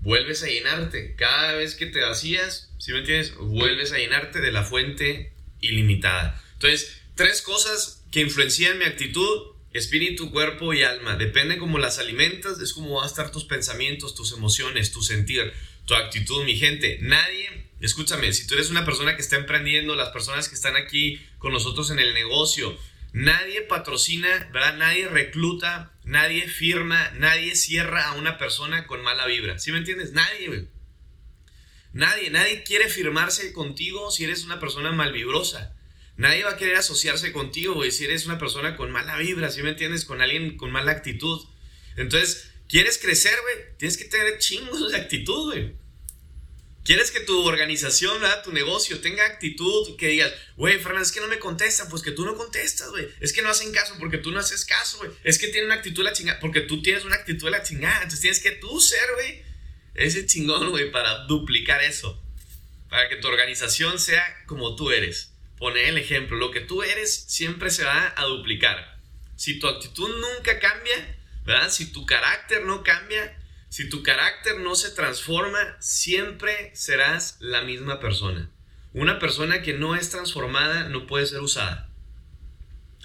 vuelves 0.00 0.42
a 0.42 0.46
llenarte. 0.46 1.14
Cada 1.16 1.54
vez 1.54 1.74
que 1.74 1.86
te 1.86 2.00
vacías, 2.00 2.72
si 2.78 2.92
me 2.92 2.98
entiendes, 2.98 3.34
vuelves 3.36 3.92
a 3.92 3.98
llenarte 3.98 4.40
de 4.40 4.52
la 4.52 4.64
fuente 4.64 5.32
ilimitada. 5.60 6.42
Entonces, 6.54 7.00
tres 7.14 7.42
cosas 7.42 8.04
que 8.10 8.20
influencian 8.20 8.78
mi 8.78 8.84
actitud 8.84 9.56
espíritu, 9.76 10.30
cuerpo 10.30 10.72
y 10.74 10.82
alma. 10.82 11.16
Depende 11.16 11.58
cómo 11.58 11.78
las 11.78 11.98
alimentas, 11.98 12.60
es 12.60 12.72
como 12.72 12.94
van 12.94 13.04
a 13.04 13.06
estar 13.06 13.30
tus 13.30 13.44
pensamientos, 13.44 14.14
tus 14.14 14.32
emociones, 14.32 14.92
tu 14.92 15.02
sentir, 15.02 15.52
tu 15.84 15.94
actitud, 15.94 16.44
mi 16.44 16.56
gente. 16.56 16.98
Nadie, 17.02 17.68
escúchame, 17.80 18.32
si 18.32 18.46
tú 18.46 18.54
eres 18.54 18.70
una 18.70 18.84
persona 18.84 19.16
que 19.16 19.22
está 19.22 19.36
emprendiendo, 19.36 19.94
las 19.94 20.10
personas 20.10 20.48
que 20.48 20.54
están 20.54 20.76
aquí 20.76 21.20
con 21.38 21.52
nosotros 21.52 21.90
en 21.90 21.98
el 21.98 22.14
negocio, 22.14 22.76
nadie 23.16 23.62
patrocina, 23.62 24.28
¿verdad? 24.52 24.76
Nadie 24.76 25.08
recluta, 25.08 25.98
nadie 26.04 26.46
firma, 26.48 27.10
nadie 27.12 27.56
cierra 27.56 28.08
a 28.08 28.12
una 28.12 28.36
persona 28.36 28.86
con 28.86 29.02
mala 29.02 29.26
vibra. 29.26 29.58
¿Sí 29.58 29.72
me 29.72 29.78
entiendes? 29.78 30.12
Nadie. 30.12 30.68
Nadie, 31.94 32.28
nadie 32.28 32.62
quiere 32.62 32.90
firmarse 32.90 33.54
contigo 33.54 34.10
si 34.10 34.24
eres 34.24 34.44
una 34.44 34.60
persona 34.60 34.92
malvibrosa. 34.92 35.74
Nadie 36.18 36.44
va 36.44 36.52
a 36.52 36.56
querer 36.58 36.76
asociarse 36.76 37.32
contigo, 37.32 37.72
güey, 37.74 37.90
si 37.90 38.04
eres 38.04 38.26
una 38.26 38.38
persona 38.38 38.76
con 38.76 38.90
mala 38.90 39.16
vibra, 39.16 39.50
¿sí 39.50 39.62
me 39.62 39.70
entiendes? 39.70 40.04
Con 40.04 40.20
alguien 40.20 40.58
con 40.58 40.70
mala 40.70 40.92
actitud. 40.92 41.42
Entonces, 41.96 42.52
¿quieres 42.68 42.98
crecer, 42.98 43.38
güey? 43.40 43.76
Tienes 43.78 43.96
que 43.96 44.04
tener 44.04 44.38
chingos 44.38 44.92
de 44.92 44.96
actitud, 44.98 45.52
güey. 45.52 45.74
Quieres 46.86 47.10
que 47.10 47.18
tu 47.18 47.44
organización, 47.44 48.22
tu 48.44 48.52
negocio 48.52 49.00
tenga 49.00 49.26
actitud, 49.26 49.96
que 49.96 50.06
digas, 50.06 50.32
güey, 50.56 50.78
Fernando, 50.78 51.02
es 51.02 51.10
que 51.10 51.18
no 51.18 51.26
me 51.26 51.40
contestan, 51.40 51.88
pues 51.88 52.00
que 52.00 52.12
tú 52.12 52.24
no 52.24 52.36
contestas, 52.36 52.90
güey. 52.90 53.08
Es 53.18 53.32
que 53.32 53.42
no 53.42 53.48
hacen 53.48 53.72
caso 53.72 53.96
porque 53.98 54.18
tú 54.18 54.30
no 54.30 54.38
haces 54.38 54.64
caso, 54.64 54.98
güey. 54.98 55.10
Es 55.24 55.40
que 55.40 55.48
tienen 55.48 55.66
una 55.66 55.74
actitud 55.74 56.04
la 56.04 56.12
chingada, 56.12 56.38
porque 56.38 56.60
tú 56.60 56.80
tienes 56.82 57.04
una 57.04 57.16
actitud 57.16 57.50
la 57.50 57.64
chingada. 57.64 57.96
Entonces 57.96 58.20
tienes 58.20 58.38
que 58.38 58.52
tú 58.52 58.80
ser, 58.80 59.04
güey, 59.14 59.42
ese 59.94 60.26
chingón, 60.26 60.70
güey, 60.70 60.92
para 60.92 61.24
duplicar 61.26 61.82
eso. 61.82 62.22
Para 62.88 63.08
que 63.08 63.16
tu 63.16 63.26
organización 63.26 63.98
sea 63.98 64.24
como 64.46 64.76
tú 64.76 64.92
eres. 64.92 65.32
Poner 65.58 65.86
el 65.86 65.98
ejemplo, 65.98 66.36
lo 66.36 66.52
que 66.52 66.60
tú 66.60 66.84
eres 66.84 67.24
siempre 67.26 67.70
se 67.70 67.82
va 67.82 68.14
a 68.16 68.24
duplicar. 68.26 69.00
Si 69.34 69.58
tu 69.58 69.66
actitud 69.66 70.08
nunca 70.08 70.60
cambia, 70.60 71.18
¿verdad? 71.44 71.68
Si 71.68 71.86
tu 71.86 72.06
carácter 72.06 72.64
no 72.64 72.84
cambia, 72.84 73.36
si 73.68 73.88
tu 73.88 74.02
carácter 74.02 74.58
no 74.60 74.74
se 74.74 74.90
transforma, 74.90 75.76
siempre 75.80 76.70
serás 76.74 77.36
la 77.40 77.62
misma 77.62 78.00
persona. 78.00 78.50
Una 78.92 79.18
persona 79.18 79.62
que 79.62 79.74
no 79.74 79.94
es 79.94 80.10
transformada 80.10 80.88
no 80.88 81.06
puede 81.06 81.26
ser 81.26 81.40
usada. 81.40 81.90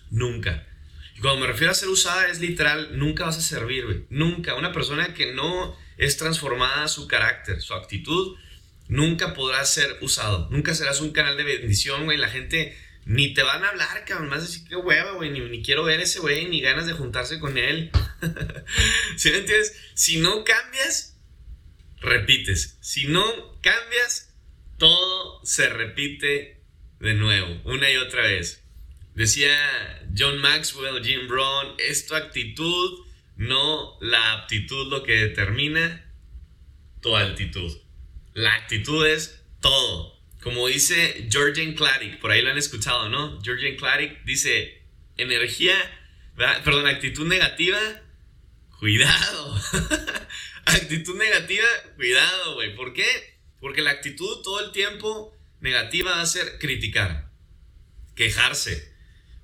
Nunca. 0.10 0.66
Y 1.16 1.20
cuando 1.20 1.42
me 1.42 1.48
refiero 1.48 1.72
a 1.72 1.76
ser 1.76 1.90
usada 1.90 2.28
es 2.30 2.40
literal, 2.40 2.98
nunca 2.98 3.26
vas 3.26 3.38
a 3.38 3.42
servir, 3.42 3.86
güey. 3.86 4.06
Nunca. 4.10 4.56
Una 4.56 4.72
persona 4.72 5.14
que 5.14 5.34
no 5.34 5.76
es 5.98 6.18
transformada 6.18 6.88
su 6.88 7.08
carácter, 7.08 7.62
su 7.62 7.74
actitud, 7.74 8.38
nunca 8.88 9.34
podrá 9.34 9.64
ser 9.66 9.98
usado. 10.02 10.48
Nunca 10.52 10.74
serás 10.74 11.02
un 11.02 11.12
canal 11.12 11.38
de 11.38 11.44
bendición, 11.44 12.06
güey. 12.06 12.18
La 12.18 12.30
gente 12.30 12.78
ni 13.06 13.34
te 13.34 13.44
van 13.44 13.64
a 13.64 13.70
hablar, 13.70 14.06
cabrón. 14.06 14.30
Más 14.30 14.42
decir 14.42 14.68
que 14.68 14.76
hueva, 14.76 15.14
güey. 15.14 15.30
Ni, 15.30 15.64
quiero 15.64 15.84
ver 15.84 16.00
ese 16.02 16.20
güey, 16.20 16.46
ni 16.46 16.62
ganas 16.62 16.86
de 16.86 16.94
juntarse 16.94 17.40
con 17.40 17.58
él. 17.58 17.92
¿Sí 19.18 19.30
entiendes? 19.30 19.76
Si 19.94 20.18
no 20.18 20.44
cambias, 20.44 21.20
repites. 22.02 22.78
Si 22.82 23.08
no 23.08 23.60
cambias, 23.62 24.34
todo 24.78 25.46
se 25.46 25.70
repite 25.70 26.64
de 27.00 27.14
nuevo, 27.14 27.62
una 27.66 27.90
y 27.90 27.98
otra 27.98 28.24
vez. 28.24 28.64
Decía 29.16 29.56
John 30.18 30.40
Maxwell, 30.40 31.04
Jim 31.04 31.28
Brown, 31.28 31.76
es 31.78 32.08
tu 32.08 32.16
actitud, 32.16 33.06
no 33.36 33.98
la 34.02 34.34
aptitud 34.34 34.90
lo 34.90 35.04
que 35.04 35.14
determina 35.14 36.12
tu 37.02 37.16
altitud. 37.16 37.78
La 38.34 38.54
actitud 38.56 39.06
es 39.06 39.44
todo. 39.60 40.20
Como 40.42 40.68
dice 40.68 41.28
Georgian 41.30 41.74
Clarick, 41.74 42.20
por 42.20 42.32
ahí 42.32 42.42
lo 42.42 42.52
han 42.52 42.58
escuchado, 42.58 43.10
¿no? 43.10 43.42
Georgian 43.44 43.76
Clarick 43.76 44.24
dice, 44.24 44.82
energía, 45.18 45.76
perdón, 46.36 46.88
actitud 46.88 47.28
negativa, 47.28 47.80
cuidado. 48.82 49.62
actitud 50.66 51.16
negativa, 51.16 51.66
cuidado, 51.96 52.56
güey. 52.56 52.76
¿Por 52.76 52.92
qué? 52.94 53.06
Porque 53.62 53.82
la 53.82 53.92
actitud 53.92 54.42
todo 54.42 54.60
el 54.66 54.74
tiempo 54.74 55.34
negativa 55.62 56.12
va 56.12 56.22
a 56.22 56.26
ser 56.26 56.58
criticar, 56.58 57.32
quejarse, 58.16 58.92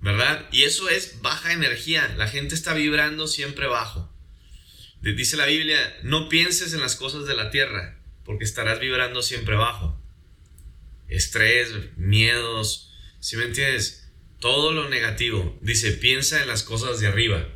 ¿verdad? 0.02 0.50
Y 0.52 0.64
eso 0.64 0.90
es 0.90 1.22
baja 1.22 1.54
energía. 1.54 2.14
La 2.18 2.28
gente 2.28 2.56
está 2.56 2.74
vibrando 2.74 3.28
siempre 3.28 3.68
bajo. 3.68 4.12
Dice 5.02 5.38
la 5.38 5.46
Biblia, 5.46 5.98
no 6.04 6.28
pienses 6.28 6.74
en 6.74 6.82
las 6.82 6.96
cosas 6.98 7.26
de 7.26 7.36
la 7.36 7.52
tierra, 7.52 8.02
porque 8.26 8.44
estarás 8.44 8.82
vibrando 8.82 9.22
siempre 9.22 9.56
bajo 9.56 9.98
estrés, 11.08 11.70
miedos, 11.96 12.92
si 13.20 13.38
me 13.38 13.46
entiendes? 13.46 14.10
Todo 14.40 14.72
lo 14.72 14.90
negativo. 14.90 15.58
Dice, 15.62 15.94
piensa 15.94 16.42
en 16.42 16.48
las 16.48 16.64
cosas 16.64 17.00
de 17.00 17.08
arriba. 17.08 17.48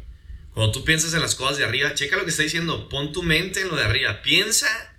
Cuando 0.53 0.71
tú 0.71 0.83
piensas 0.83 1.13
en 1.13 1.21
las 1.21 1.35
cosas 1.35 1.57
de 1.57 1.65
arriba, 1.65 1.93
checa 1.93 2.17
lo 2.17 2.23
que 2.23 2.31
está 2.31 2.43
diciendo, 2.43 2.89
pon 2.89 3.13
tu 3.13 3.23
mente 3.23 3.61
en 3.61 3.69
lo 3.69 3.75
de 3.75 3.83
arriba, 3.83 4.21
piensa 4.21 4.97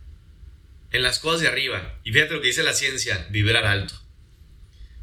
en 0.90 1.02
las 1.02 1.18
cosas 1.18 1.40
de 1.40 1.48
arriba. 1.48 1.98
Y 2.04 2.12
fíjate 2.12 2.34
lo 2.34 2.40
que 2.40 2.48
dice 2.48 2.62
la 2.62 2.72
ciencia, 2.72 3.26
vibrar 3.30 3.66
alto. 3.66 3.94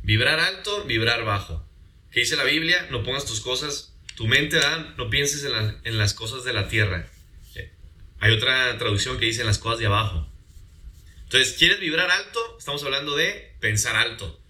Vibrar 0.02 0.40
alto, 0.40 0.86
vibrar 0.86 1.24
bajo. 1.24 1.68
¿Qué 2.12 2.22
dice 2.22 2.36
la 2.36 2.44
Biblia? 2.44 2.88
No 2.90 3.04
pongas 3.04 3.26
tus 3.26 3.42
cosas, 3.42 3.94
tu 4.16 4.28
mente, 4.28 4.56
¿verdad? 4.56 4.96
no 4.98 5.10
pienses 5.10 5.44
en, 5.44 5.78
en 5.84 5.98
las 5.98 6.14
cosas 6.14 6.44
de 6.44 6.54
la 6.54 6.68
tierra. 6.68 7.08
Hay 8.22 8.34
otra 8.34 8.78
traducción 8.78 9.18
que 9.18 9.26
dice 9.26 9.42
en 9.42 9.48
las 9.48 9.60
cosas 9.60 9.80
de 9.80 9.86
abajo. 9.86 10.30
Entonces, 11.24 11.56
¿quieres 11.58 11.80
vibrar 11.80 12.10
alto? 12.12 12.58
Estamos 12.58 12.84
hablando 12.84 13.16
de 13.16 13.56
pensar 13.62 13.96
alto. 13.96 14.42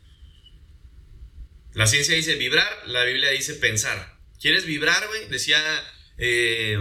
La 1.73 1.85
ciencia 1.85 2.15
dice 2.15 2.35
vibrar, 2.35 2.67
la 2.87 3.03
Biblia 3.03 3.29
dice 3.29 3.53
pensar. 3.53 4.18
¿Quieres 4.39 4.65
vibrar, 4.65 5.05
güey? 5.07 5.27
Decía 5.27 5.61
eh, 6.17 6.77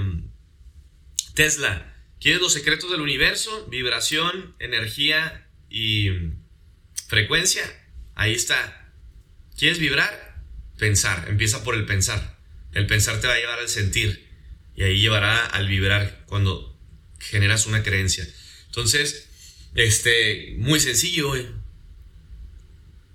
Tesla. 1.35 1.95
¿Quieres 2.21 2.41
los 2.41 2.53
secretos 2.53 2.91
del 2.91 3.01
universo? 3.01 3.67
Vibración, 3.67 4.55
energía 4.59 5.49
y 5.71 6.11
frecuencia. 7.09 7.63
Ahí 8.15 8.35
está. 8.35 8.93
¿Quieres 9.57 9.79
vibrar? 9.79 10.43
Pensar. 10.79 11.27
Empieza 11.29 11.65
por 11.65 11.75
el 11.75 11.87
pensar. 11.87 12.39
El 12.73 12.87
pensar 12.87 13.21
te 13.21 13.27
va 13.27 13.35
a 13.35 13.39
llevar 13.39 13.59
al 13.59 13.69
sentir. 13.69 14.29
Y 14.75 14.83
ahí 14.85 15.01
llevará 15.01 15.45
al 15.45 15.69
vibrar 15.69 16.25
cuando 16.27 16.77
generas 17.19 17.67
una 17.67 17.83
creencia. 17.83 18.29
Entonces, 18.67 19.29
este, 19.75 20.55
muy 20.59 20.79
sencillo, 20.79 21.29
güey. 21.29 21.47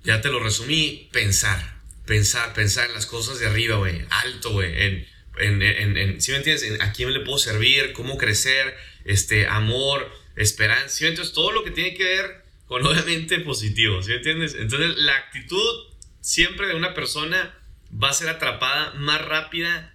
Ya 0.03 0.21
te 0.21 0.29
lo 0.29 0.39
resumí. 0.39 1.09
Pensar. 1.13 1.72
Pensar, 2.05 2.53
pensar 2.53 2.87
en 2.87 2.93
las 2.93 3.05
cosas 3.05 3.39
de 3.39 3.47
arriba, 3.47 3.77
güey. 3.77 4.01
Alto, 4.09 4.51
güey. 4.51 4.71
En, 4.81 5.07
en, 5.37 5.61
en, 5.61 5.97
en, 5.97 6.21
¿sí 6.21 6.31
me 6.31 6.37
entiendes? 6.37 6.79
¿A 6.81 6.91
quién 6.91 7.13
le 7.13 7.21
puedo 7.21 7.37
servir? 7.37 7.93
¿Cómo 7.93 8.17
crecer? 8.17 8.75
Este, 9.05 9.47
amor, 9.47 10.11
esperanza. 10.35 10.89
¿Sí 10.89 11.03
me 11.03 11.09
entiendes? 11.09 11.33
Todo 11.33 11.51
lo 11.51 11.63
que 11.63 11.71
tiene 11.71 11.93
que 11.93 12.03
ver 12.03 12.43
con 12.65 12.85
obviamente 12.87 13.39
positivo. 13.39 14.01
¿Sí 14.01 14.09
me 14.09 14.17
entiendes? 14.17 14.55
Entonces, 14.55 14.97
la 14.97 15.15
actitud 15.15 15.87
siempre 16.21 16.67
de 16.67 16.75
una 16.75 16.93
persona 16.93 17.57
va 17.91 18.09
a 18.09 18.13
ser 18.13 18.29
atrapada 18.29 18.93
más 18.95 19.21
rápida 19.23 19.89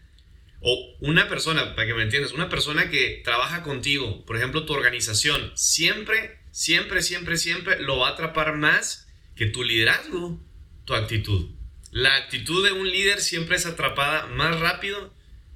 o 0.61 0.97
una 1.01 1.29
persona, 1.29 1.77
para 1.77 1.87
que 1.87 1.95
me 1.95 2.03
entiendas, 2.03 2.33
una 2.33 2.49
persona 2.49 2.91
que 2.91 3.21
trabaja 3.25 3.63
contigo, 3.63 4.25
por 4.27 4.37
ejemplo, 4.37 4.65
tu 4.65 4.73
organización, 4.73 5.53
siempre 5.55 6.39
siempre, 6.59 7.03
siempre, 7.03 7.37
siempre 7.37 7.81
lo 7.81 7.99
va 7.99 8.09
a 8.09 8.13
atrapar 8.13 8.57
más 8.57 9.09
que 9.37 9.47
tu 9.47 9.63
liderazgo, 9.63 10.41
tu 10.85 10.95
actitud. 10.95 11.51
La 11.91 12.17
actitud 12.17 12.65
de 12.65 12.73
un 12.73 12.91
líder 12.91 13.21
siempre 13.21 13.57
es 13.57 13.67
atrapada 13.67 14.27
más 14.27 14.59
rápido 14.61 15.15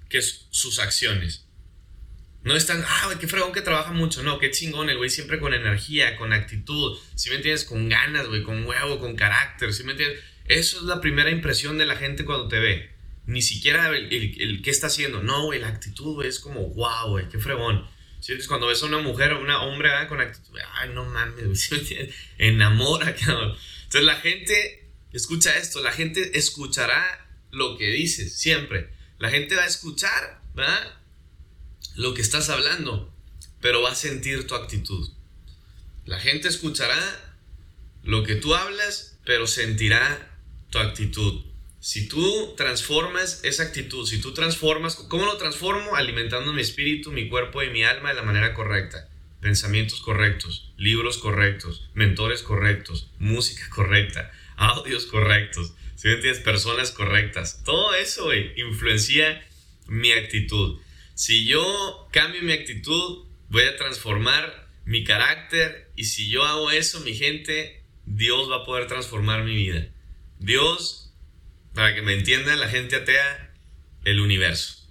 que 0.08 0.20
sus 0.22 0.78
acciones. 0.78 1.46
No 2.44 2.56
es 2.56 2.66
tan, 2.66 2.84
ah, 2.86 3.14
qué 3.20 3.28
fregón 3.28 3.52
que 3.52 3.60
trabaja 3.60 3.92
mucho. 3.92 4.22
No, 4.22 4.38
qué 4.38 4.50
chingón 4.50 4.90
el 4.90 4.96
güey, 4.96 5.10
siempre 5.10 5.38
con 5.38 5.54
energía, 5.54 6.16
con 6.16 6.32
actitud. 6.32 6.98
Si 7.14 7.30
me 7.30 7.36
entiendes, 7.36 7.64
con 7.64 7.88
ganas, 7.88 8.26
güey, 8.26 8.42
con 8.42 8.64
huevo, 8.66 8.98
con 8.98 9.14
carácter. 9.14 9.72
Si 9.72 9.84
me 9.84 9.92
entiendes, 9.92 10.20
eso 10.46 10.78
es 10.78 10.82
la 10.84 11.00
primera 11.00 11.30
impresión 11.30 11.78
de 11.78 11.86
la 11.86 11.96
gente 11.96 12.24
cuando 12.24 12.48
te 12.48 12.58
ve. 12.58 12.90
Ni 13.26 13.42
siquiera 13.42 13.88
el, 13.90 14.12
el, 14.12 14.62
qué 14.62 14.70
está 14.70 14.88
haciendo. 14.88 15.22
No, 15.22 15.44
güey, 15.44 15.60
la 15.60 15.68
actitud, 15.68 16.14
güey, 16.14 16.28
es 16.28 16.40
como, 16.40 16.68
wow, 16.70 17.10
güey, 17.10 17.28
qué 17.28 17.38
fregón. 17.38 17.86
¿Sientes 18.18 18.46
cuando 18.46 18.68
ves 18.68 18.82
a 18.82 18.86
una 18.86 18.98
mujer 18.98 19.32
o 19.32 19.40
una 19.40 19.62
hombre 19.62 19.90
con 20.08 20.20
actitud, 20.20 20.56
ay, 20.74 20.90
no 20.94 21.04
mames, 21.04 21.70
enamora, 22.38 23.14
cabrón. 23.16 23.56
Entonces 23.82 24.04
la 24.04 24.14
gente, 24.16 24.81
escucha 25.12 25.56
esto, 25.58 25.80
la 25.80 25.92
gente 25.92 26.38
escuchará 26.38 27.28
lo 27.50 27.76
que 27.76 27.90
dices, 27.90 28.36
siempre. 28.38 28.90
La 29.18 29.30
gente 29.30 29.54
va 29.54 29.62
a 29.62 29.66
escuchar, 29.66 30.40
¿verdad? 30.54 30.96
Lo 31.94 32.14
que 32.14 32.22
estás 32.22 32.48
hablando, 32.48 33.12
pero 33.60 33.82
va 33.82 33.92
a 33.92 33.94
sentir 33.94 34.46
tu 34.46 34.54
actitud. 34.54 35.08
La 36.04 36.18
gente 36.18 36.48
escuchará 36.48 36.98
lo 38.02 38.24
que 38.24 38.34
tú 38.34 38.54
hablas, 38.54 39.18
pero 39.24 39.46
sentirá 39.46 40.36
tu 40.70 40.78
actitud. 40.78 41.44
Si 41.78 42.08
tú 42.08 42.54
transformas 42.56 43.40
esa 43.44 43.64
actitud, 43.64 44.06
si 44.06 44.20
tú 44.20 44.32
transformas, 44.34 44.96
¿cómo 44.96 45.26
lo 45.26 45.36
transformo? 45.36 45.96
Alimentando 45.96 46.52
mi 46.52 46.62
espíritu, 46.62 47.12
mi 47.12 47.28
cuerpo 47.28 47.62
y 47.62 47.70
mi 47.70 47.84
alma 47.84 48.08
de 48.10 48.14
la 48.14 48.22
manera 48.22 48.54
correcta. 48.54 49.08
Pensamientos 49.40 50.00
correctos, 50.00 50.72
libros 50.76 51.18
correctos, 51.18 51.88
mentores 51.94 52.42
correctos, 52.42 53.10
música 53.18 53.68
correcta, 53.70 54.30
audios 54.56 55.06
correctos, 55.06 55.72
si 55.96 56.08
me 56.08 56.14
entiendes, 56.14 56.42
personas 56.42 56.90
correctas. 56.90 57.62
Todo 57.64 57.94
eso, 57.94 58.24
güey, 58.24 58.52
influencia 58.60 59.44
mi 59.86 60.12
actitud. 60.12 60.80
Si 61.14 61.46
yo 61.46 62.08
cambio 62.12 62.42
mi 62.42 62.52
actitud, 62.52 63.26
voy 63.48 63.64
a 63.64 63.76
transformar 63.76 64.68
mi 64.84 65.04
carácter 65.04 65.90
y 65.94 66.04
si 66.04 66.28
yo 66.28 66.44
hago 66.44 66.70
eso, 66.70 67.00
mi 67.00 67.14
gente, 67.14 67.84
Dios 68.04 68.50
va 68.50 68.56
a 68.56 68.64
poder 68.64 68.86
transformar 68.88 69.44
mi 69.44 69.54
vida. 69.54 69.88
Dios 70.38 71.02
para 71.74 71.94
que 71.94 72.02
me 72.02 72.14
entienda 72.14 72.56
la 72.56 72.68
gente 72.68 72.96
atea, 72.96 73.54
el 74.04 74.20
universo. 74.20 74.88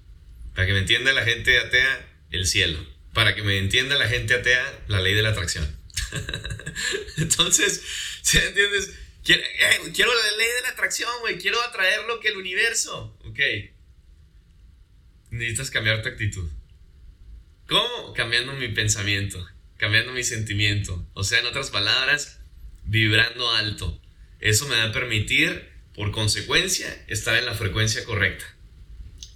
Para 0.55 0.67
que 0.67 0.73
me 0.73 0.79
entienda 0.79 1.13
la 1.13 1.23
gente 1.23 1.57
atea, 1.59 2.07
el 2.31 2.47
cielo. 2.47 2.79
Para 3.13 3.35
que 3.35 3.43
me 3.43 3.57
entienda 3.57 3.97
la 3.97 4.07
gente 4.07 4.33
atea, 4.33 4.83
la 4.87 4.99
ley 4.99 5.13
de 5.13 5.21
la 5.21 5.29
atracción. 5.29 5.77
Entonces, 7.17 7.83
¿sí 8.21 8.37
entiendes? 8.37 8.93
Eh, 9.27 9.91
quiero, 9.93 10.11
la 10.13 10.37
ley 10.37 10.47
de 10.47 10.61
la 10.63 10.69
atracción, 10.69 11.11
güey. 11.21 11.37
Quiero 11.37 11.61
atraer 11.61 12.05
lo 12.05 12.19
que 12.19 12.29
el 12.29 12.37
universo. 12.37 13.17
Ok. 13.25 13.39
Necesitas 15.29 15.71
cambiar 15.71 16.01
tu 16.01 16.09
actitud. 16.09 16.49
¿Cómo? 17.67 18.13
Cambiando 18.13 18.53
mi 18.53 18.67
pensamiento. 18.69 19.47
cambiando 19.77 20.11
mi 20.11 20.23
sentimiento. 20.23 21.07
O 21.13 21.23
sea, 21.23 21.39
en 21.39 21.47
otras 21.47 21.71
palabras, 21.71 22.39
vibrando 22.83 23.49
alto. 23.51 23.99
Eso 24.39 24.67
me 24.67 24.75
va 24.75 24.85
a 24.85 24.91
permitir, 24.91 25.69
por 25.95 26.11
consecuencia, 26.11 27.03
estar 27.07 27.35
en 27.35 27.45
la 27.45 27.55
frecuencia 27.55 28.03
correcta. 28.03 28.45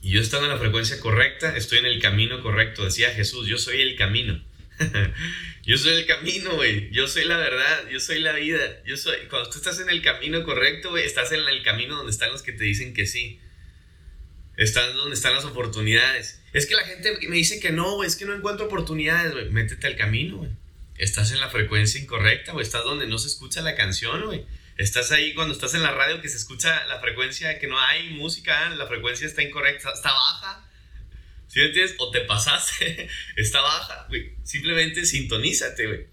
Y 0.03 0.11
yo 0.11 0.21
estando 0.21 0.45
en 0.45 0.51
la 0.51 0.59
frecuencia 0.59 0.99
correcta, 0.99 1.57
estoy 1.57 1.79
en 1.79 1.87
el 1.87 1.99
camino 1.99 2.43
correcto. 2.43 2.85
Decía 2.85 3.09
Jesús, 3.11 3.47
yo 3.47 3.57
soy 3.57 3.81
el 3.81 3.95
camino. 3.95 4.43
yo 5.63 5.77
soy 5.77 5.93
el 5.93 6.05
camino, 6.05 6.55
güey. 6.55 6.89
Yo 6.91 7.07
soy 7.07 7.25
la 7.25 7.37
verdad, 7.37 7.87
yo 7.89 7.99
soy 7.99 8.19
la 8.19 8.33
vida. 8.33 8.83
Yo 8.85 8.97
soy 8.97 9.15
cuando 9.29 9.49
tú 9.49 9.57
estás 9.57 9.79
en 9.79 9.89
el 9.89 10.01
camino 10.01 10.43
correcto, 10.43 10.89
güey, 10.89 11.05
estás 11.05 11.31
en 11.31 11.41
el 11.41 11.63
camino 11.63 11.95
donde 11.95 12.11
están 12.11 12.31
los 12.31 12.41
que 12.41 12.51
te 12.51 12.63
dicen 12.63 12.93
que 12.93 13.05
sí. 13.05 13.39
Estás 14.57 14.93
donde 14.93 15.15
están 15.15 15.33
las 15.33 15.45
oportunidades. 15.45 16.41
Es 16.53 16.65
que 16.65 16.75
la 16.75 16.83
gente 16.83 17.17
me 17.27 17.35
dice 17.35 17.59
que 17.59 17.71
no, 17.71 17.95
güey, 17.95 18.07
es 18.07 18.15
que 18.15 18.25
no 18.25 18.33
encuentro 18.33 18.65
oportunidades, 18.67 19.33
güey. 19.33 19.49
Métete 19.49 19.87
al 19.87 19.97
camino, 19.97 20.37
güey. 20.37 20.51
Estás 20.97 21.31
en 21.31 21.41
la 21.41 21.49
frecuencia 21.49 21.99
incorrecta, 21.99 22.53
güey. 22.53 22.65
Estás 22.65 22.83
donde 22.83 23.07
no 23.07 23.17
se 23.17 23.27
escucha 23.27 23.61
la 23.61 23.75
canción, 23.75 24.25
güey. 24.25 24.45
Estás 24.77 25.11
ahí 25.11 25.33
cuando 25.33 25.53
estás 25.53 25.73
en 25.73 25.83
la 25.83 25.91
radio 25.91 26.21
que 26.21 26.27
se 26.27 26.37
escucha 26.37 26.85
la 26.87 26.99
frecuencia, 26.99 27.59
que 27.59 27.67
no 27.67 27.79
hay 27.79 28.09
música, 28.09 28.69
la 28.71 28.87
frecuencia 28.87 29.25
está 29.25 29.41
incorrecta, 29.41 29.91
está 29.93 30.11
baja. 30.11 30.64
¿Sí 31.55 31.61
entiendes? 31.61 31.95
O 31.99 32.11
te 32.11 32.19
pasaste, 32.19 33.07
está 33.37 33.61
baja, 33.61 34.07
güey. 34.09 34.33
Simplemente 34.43 35.05
sintonízate, 35.05 35.87
güey. 35.87 36.05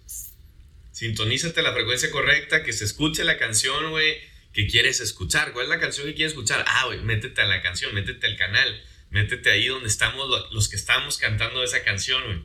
Sintonízate 0.92 1.62
la 1.62 1.72
frecuencia 1.72 2.12
correcta, 2.12 2.62
que 2.62 2.72
se 2.72 2.84
escuche 2.84 3.24
la 3.24 3.38
canción, 3.38 3.90
güey, 3.90 4.20
que 4.52 4.68
quieres 4.68 5.00
escuchar. 5.00 5.52
¿Cuál 5.52 5.64
es 5.64 5.70
la 5.70 5.80
canción 5.80 6.06
que 6.06 6.14
quieres 6.14 6.34
escuchar? 6.34 6.64
Ah, 6.68 6.84
güey, 6.86 7.00
métete 7.00 7.40
a 7.40 7.46
la 7.46 7.60
canción, 7.60 7.92
métete 7.92 8.24
al 8.24 8.36
canal, 8.36 8.84
métete 9.10 9.50
ahí 9.50 9.66
donde 9.66 9.88
estamos 9.88 10.30
los 10.52 10.68
que 10.68 10.76
estamos 10.76 11.18
cantando 11.18 11.64
esa 11.64 11.82
canción, 11.82 12.22
güey. 12.24 12.44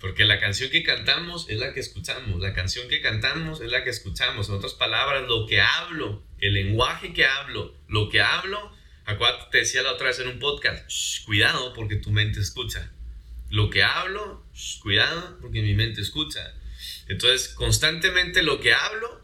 Porque 0.00 0.24
la 0.24 0.40
canción 0.40 0.70
que 0.70 0.82
cantamos 0.82 1.50
es 1.50 1.58
la 1.58 1.74
que 1.74 1.80
escuchamos, 1.80 2.40
la 2.40 2.54
canción 2.54 2.88
que 2.88 3.02
cantamos 3.02 3.60
es 3.60 3.70
la 3.70 3.84
que 3.84 3.90
escuchamos. 3.90 4.48
En 4.48 4.54
otras 4.54 4.72
palabras, 4.72 5.28
lo 5.28 5.46
que 5.46 5.60
hablo, 5.60 6.24
el 6.38 6.54
lenguaje 6.54 7.12
que 7.12 7.26
hablo, 7.26 7.76
lo 7.88 8.08
que 8.08 8.22
hablo, 8.22 8.74
acuérdate, 9.04 9.46
te 9.50 9.58
decía 9.58 9.82
la 9.82 9.92
otra 9.92 10.08
vez 10.08 10.18
en 10.18 10.28
un 10.28 10.38
podcast, 10.38 10.90
cuidado 11.24 11.72
porque 11.74 11.96
tu 11.96 12.10
mente 12.10 12.40
escucha. 12.40 12.92
Lo 13.50 13.68
que 13.70 13.82
hablo, 13.82 14.46
cuidado 14.80 15.38
porque 15.40 15.62
mi 15.62 15.74
mente 15.74 16.00
escucha. 16.00 16.54
Entonces, 17.08 17.48
constantemente 17.48 18.42
lo 18.42 18.60
que 18.60 18.72
hablo, 18.72 19.22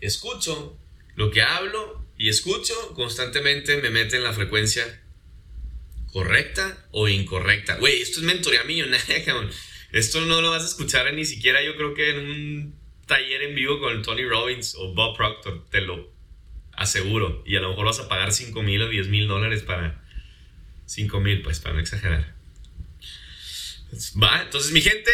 escucho. 0.00 0.78
Lo 1.16 1.30
que 1.30 1.42
hablo 1.42 2.04
y 2.16 2.28
escucho, 2.28 2.74
constantemente 2.94 3.76
me 3.82 3.90
mete 3.90 4.16
en 4.16 4.24
la 4.24 4.32
frecuencia 4.32 5.02
correcta 6.12 6.86
o 6.92 7.08
incorrecta. 7.08 7.76
Güey, 7.76 8.00
esto 8.00 8.20
es 8.20 8.26
mentoría 8.26 8.64
millonaria, 8.64 9.24
cabrón. 9.24 9.50
Esto 9.92 10.20
no 10.22 10.40
lo 10.40 10.50
vas 10.50 10.62
a 10.62 10.66
escuchar 10.66 11.12
ni 11.12 11.24
siquiera 11.24 11.62
yo 11.62 11.76
creo 11.76 11.94
que 11.94 12.10
en 12.10 12.18
un 12.18 12.74
taller 13.06 13.42
en 13.42 13.54
vivo 13.54 13.78
con 13.78 14.02
Tony 14.02 14.24
Robbins 14.24 14.74
o 14.76 14.94
Bob 14.94 15.16
Proctor, 15.16 15.66
te 15.70 15.80
lo 15.80 16.13
aseguro. 16.76 17.42
Y 17.46 17.56
a 17.56 17.60
lo 17.60 17.70
mejor 17.70 17.86
vas 17.86 18.00
a 18.00 18.08
pagar 18.08 18.32
5 18.32 18.62
mil 18.62 18.82
o 18.82 18.88
10 18.88 19.08
mil 19.08 19.28
dólares 19.28 19.62
para... 19.62 20.02
5 20.86 21.20
mil, 21.20 21.42
pues, 21.42 21.60
para 21.60 21.74
no 21.74 21.80
exagerar. 21.80 22.34
Va, 24.20 24.42
entonces 24.42 24.72
mi 24.72 24.80
gente, 24.80 25.10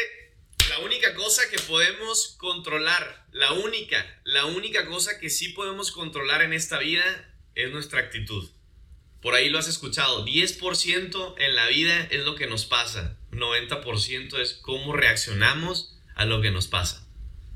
la 0.69 0.79
única 0.81 1.15
cosa 1.15 1.43
que 1.51 1.59
podemos 1.59 2.35
controlar, 2.39 3.27
la 3.33 3.53
única, 3.53 4.05
la 4.25 4.47
única 4.47 4.87
cosa 4.87 5.19
que 5.19 5.31
sí 5.31 5.51
podemos 5.51 5.93
controlar 5.93 6.43
en 6.43 6.53
esta 6.53 6.79
vida 6.79 7.05
es 7.55 7.71
nuestra 7.71 8.01
actitud. 8.01 8.49
Por 9.21 9.35
ahí 9.35 9.51
lo 9.51 9.59
has 9.59 9.69
escuchado, 9.69 10.25
10% 10.25 11.35
en 11.39 11.55
la 11.55 11.67
vida 11.67 12.09
es 12.11 12.25
lo 12.25 12.37
que 12.37 12.47
nos 12.47 12.65
pasa, 12.65 13.19
90% 13.33 14.39
es 14.39 14.55
cómo 14.55 14.95
reaccionamos 14.95 15.95
a 16.15 16.25
lo 16.25 16.41
que 16.41 16.51
nos 16.51 16.69
pasa. 16.69 17.07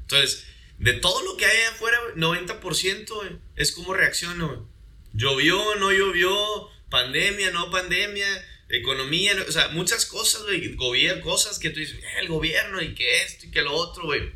Entonces, 0.03 0.47
de 0.79 0.95
todo 0.95 1.23
lo 1.23 1.37
que 1.37 1.47
hay 1.47 1.63
afuera, 1.73 1.99
90% 2.17 3.41
es 3.57 3.73
cómo 3.73 3.95
reacciono. 3.95 4.69
Llovió, 5.13 5.77
no 5.77 5.93
llovió, 5.93 6.69
pandemia, 6.91 7.51
no 7.51 7.71
pandemia, 7.71 8.27
economía, 8.69 9.35
o 9.47 9.53
sea, 9.53 9.69
muchas 9.69 10.07
cosas, 10.07 10.43
gobierno, 10.77 11.23
cosas 11.23 11.59
que 11.59 11.71
tú 11.71 11.81
dices, 11.81 11.99
eh, 11.99 12.21
el 12.21 12.29
gobierno 12.29 12.81
y 12.83 12.95
que 12.95 13.23
esto 13.23 13.47
y 13.47 13.51
que 13.51 13.63
lo 13.63 13.73
otro, 13.73 14.05
güey. 14.05 14.33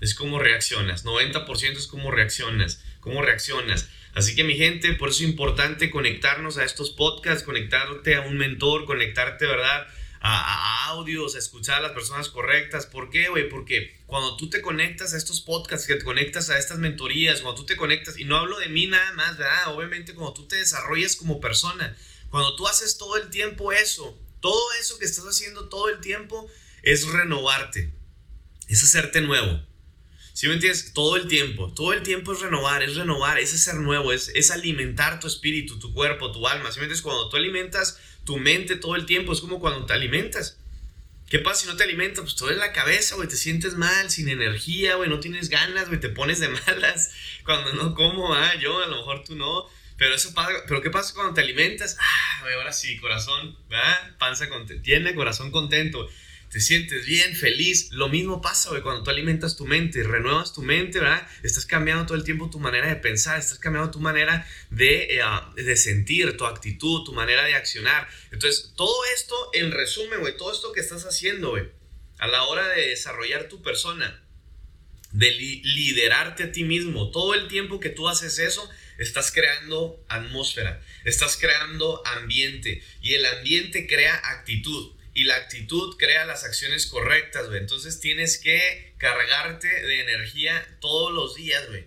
Es 0.00 0.14
cómo 0.14 0.38
reaccionas, 0.38 1.04
90% 1.04 1.76
es 1.76 1.86
cómo 1.86 2.10
reaccionas, 2.10 2.84
cómo 3.00 3.22
reaccionas. 3.22 3.88
Así 4.14 4.36
que 4.36 4.44
mi 4.44 4.56
gente, 4.56 4.92
por 4.94 5.08
eso 5.08 5.22
es 5.22 5.30
importante 5.30 5.90
conectarnos 5.90 6.58
a 6.58 6.64
estos 6.64 6.90
podcasts, 6.90 7.42
conectarte 7.42 8.14
a 8.16 8.20
un 8.20 8.36
mentor, 8.36 8.84
conectarte, 8.84 9.46
¿verdad? 9.46 9.86
A, 10.26 10.86
audios, 10.88 11.34
a 11.34 11.38
escuchar 11.38 11.78
a 11.78 11.82
las 11.82 11.92
personas 11.92 12.30
correctas. 12.30 12.86
¿Por 12.86 13.10
qué, 13.10 13.28
güey? 13.28 13.48
Porque 13.50 14.00
cuando 14.06 14.38
tú 14.38 14.48
te 14.48 14.62
conectas 14.62 15.12
a 15.12 15.18
estos 15.18 15.42
podcasts, 15.42 15.86
que 15.86 15.96
te 15.96 16.04
conectas 16.04 16.48
a 16.48 16.58
estas 16.58 16.78
mentorías, 16.78 17.42
cuando 17.42 17.60
tú 17.60 17.66
te 17.66 17.76
conectas, 17.76 18.18
y 18.18 18.24
no 18.24 18.36
hablo 18.36 18.58
de 18.58 18.70
mí 18.70 18.86
nada 18.86 19.12
más, 19.12 19.36
¿verdad? 19.36 19.74
Obviamente 19.74 20.14
cuando 20.14 20.32
tú 20.32 20.48
te 20.48 20.56
desarrollas 20.56 21.16
como 21.16 21.40
persona, 21.40 21.94
cuando 22.30 22.56
tú 22.56 22.66
haces 22.66 22.96
todo 22.96 23.18
el 23.18 23.28
tiempo 23.28 23.72
eso, 23.72 24.18
todo 24.40 24.72
eso 24.80 24.98
que 24.98 25.04
estás 25.04 25.26
haciendo 25.26 25.68
todo 25.68 25.90
el 25.90 26.00
tiempo 26.00 26.48
es 26.82 27.06
renovarte, 27.06 27.92
es 28.68 28.82
hacerte 28.82 29.20
nuevo. 29.20 29.60
Si 30.34 30.48
me 30.48 30.54
entiendes? 30.54 30.92
Todo 30.92 31.16
el 31.16 31.28
tiempo, 31.28 31.72
todo 31.74 31.92
el 31.92 32.02
tiempo 32.02 32.32
es 32.32 32.40
renovar, 32.40 32.82
es 32.82 32.96
renovar, 32.96 33.38
es 33.38 33.50
ser 33.50 33.76
nuevo, 33.76 34.12
es, 34.12 34.32
es 34.34 34.50
alimentar 34.50 35.20
tu 35.20 35.28
espíritu, 35.28 35.78
tu 35.78 35.94
cuerpo, 35.94 36.32
tu 36.32 36.48
alma. 36.48 36.72
Si 36.72 36.80
me 36.80 36.86
entiendes? 36.86 37.02
Cuando 37.02 37.28
tú 37.28 37.36
alimentas 37.36 38.00
tu 38.24 38.38
mente 38.38 38.76
todo 38.76 38.96
el 38.96 39.06
tiempo, 39.06 39.32
es 39.32 39.40
como 39.40 39.60
cuando 39.60 39.86
te 39.86 39.92
alimentas. 39.92 40.58
¿Qué 41.28 41.38
pasa 41.38 41.62
si 41.62 41.66
no 41.68 41.76
te 41.76 41.84
alimentas? 41.84 42.22
Pues 42.22 42.36
todo 42.36 42.50
en 42.50 42.58
la 42.58 42.72
cabeza, 42.72 43.16
güey, 43.16 43.28
te 43.28 43.36
sientes 43.36 43.74
mal, 43.74 44.10
sin 44.10 44.28
energía, 44.28 44.96
güey, 44.96 45.08
no 45.08 45.20
tienes 45.20 45.48
ganas, 45.48 45.88
güey, 45.88 46.00
te 46.00 46.08
pones 46.08 46.40
de 46.40 46.48
malas 46.66 47.12
cuando 47.44 47.72
no 47.72 47.94
como, 47.94 48.34
ah, 48.34 48.54
yo, 48.56 48.82
a 48.82 48.86
lo 48.86 48.96
mejor 48.96 49.24
tú 49.24 49.34
no. 49.36 49.66
Pero 49.96 50.14
eso 50.14 50.34
pasa, 50.34 50.52
pero 50.66 50.82
¿qué 50.82 50.90
pasa 50.90 51.14
cuando 51.14 51.34
te 51.34 51.40
alimentas? 51.40 51.96
Ah, 52.00 52.40
güey, 52.42 52.54
ahora 52.54 52.72
sí, 52.72 52.98
corazón, 52.98 53.56
¿verdad? 53.68 54.16
Panza 54.18 54.48
contenta, 54.48 54.82
tiene 54.82 55.14
corazón 55.14 55.50
contento 55.50 56.08
te 56.54 56.60
sientes 56.60 57.04
bien, 57.04 57.34
feliz. 57.34 57.90
Lo 57.90 58.08
mismo 58.08 58.40
pasa, 58.40 58.68
güey, 58.68 58.80
cuando 58.80 59.02
tú 59.02 59.10
alimentas 59.10 59.56
tu 59.56 59.66
mente, 59.66 60.04
renuevas 60.04 60.52
tu 60.52 60.62
mente, 60.62 61.00
¿verdad? 61.00 61.26
Estás 61.42 61.66
cambiando 61.66 62.06
todo 62.06 62.16
el 62.16 62.22
tiempo 62.22 62.48
tu 62.48 62.60
manera 62.60 62.86
de 62.86 62.94
pensar, 62.94 63.40
estás 63.40 63.58
cambiando 63.58 63.90
tu 63.90 63.98
manera 63.98 64.46
de, 64.70 65.16
eh, 65.16 65.20
ah, 65.20 65.52
de 65.56 65.76
sentir, 65.76 66.36
tu 66.36 66.46
actitud, 66.46 67.02
tu 67.02 67.12
manera 67.12 67.42
de 67.42 67.54
accionar. 67.54 68.06
Entonces, 68.30 68.72
todo 68.76 68.94
esto, 69.16 69.34
en 69.52 69.72
resumen, 69.72 70.20
güey, 70.20 70.36
todo 70.36 70.52
esto 70.52 70.72
que 70.72 70.78
estás 70.78 71.02
haciendo, 71.06 71.50
güey, 71.50 71.64
a 72.18 72.28
la 72.28 72.44
hora 72.44 72.68
de 72.68 72.90
desarrollar 72.90 73.48
tu 73.48 73.60
persona, 73.60 74.22
de 75.10 75.32
liderarte 75.32 76.44
a 76.44 76.52
ti 76.52 76.62
mismo, 76.62 77.10
todo 77.10 77.34
el 77.34 77.48
tiempo 77.48 77.80
que 77.80 77.90
tú 77.90 78.08
haces 78.08 78.38
eso, 78.38 78.70
estás 78.98 79.32
creando 79.32 80.00
atmósfera, 80.08 80.80
estás 81.04 81.36
creando 81.36 82.00
ambiente 82.06 82.80
y 83.02 83.14
el 83.14 83.26
ambiente 83.26 83.88
crea 83.88 84.14
actitud 84.22 84.93
y 85.14 85.24
la 85.24 85.36
actitud 85.36 85.96
crea 85.96 86.26
las 86.26 86.44
acciones 86.44 86.86
correctas, 86.86 87.46
güey. 87.46 87.60
Entonces 87.60 88.00
tienes 88.00 88.38
que 88.38 88.94
cargarte 88.98 89.68
de 89.68 90.00
energía 90.00 90.66
todos 90.80 91.12
los 91.12 91.36
días, 91.36 91.66
güey. 91.68 91.86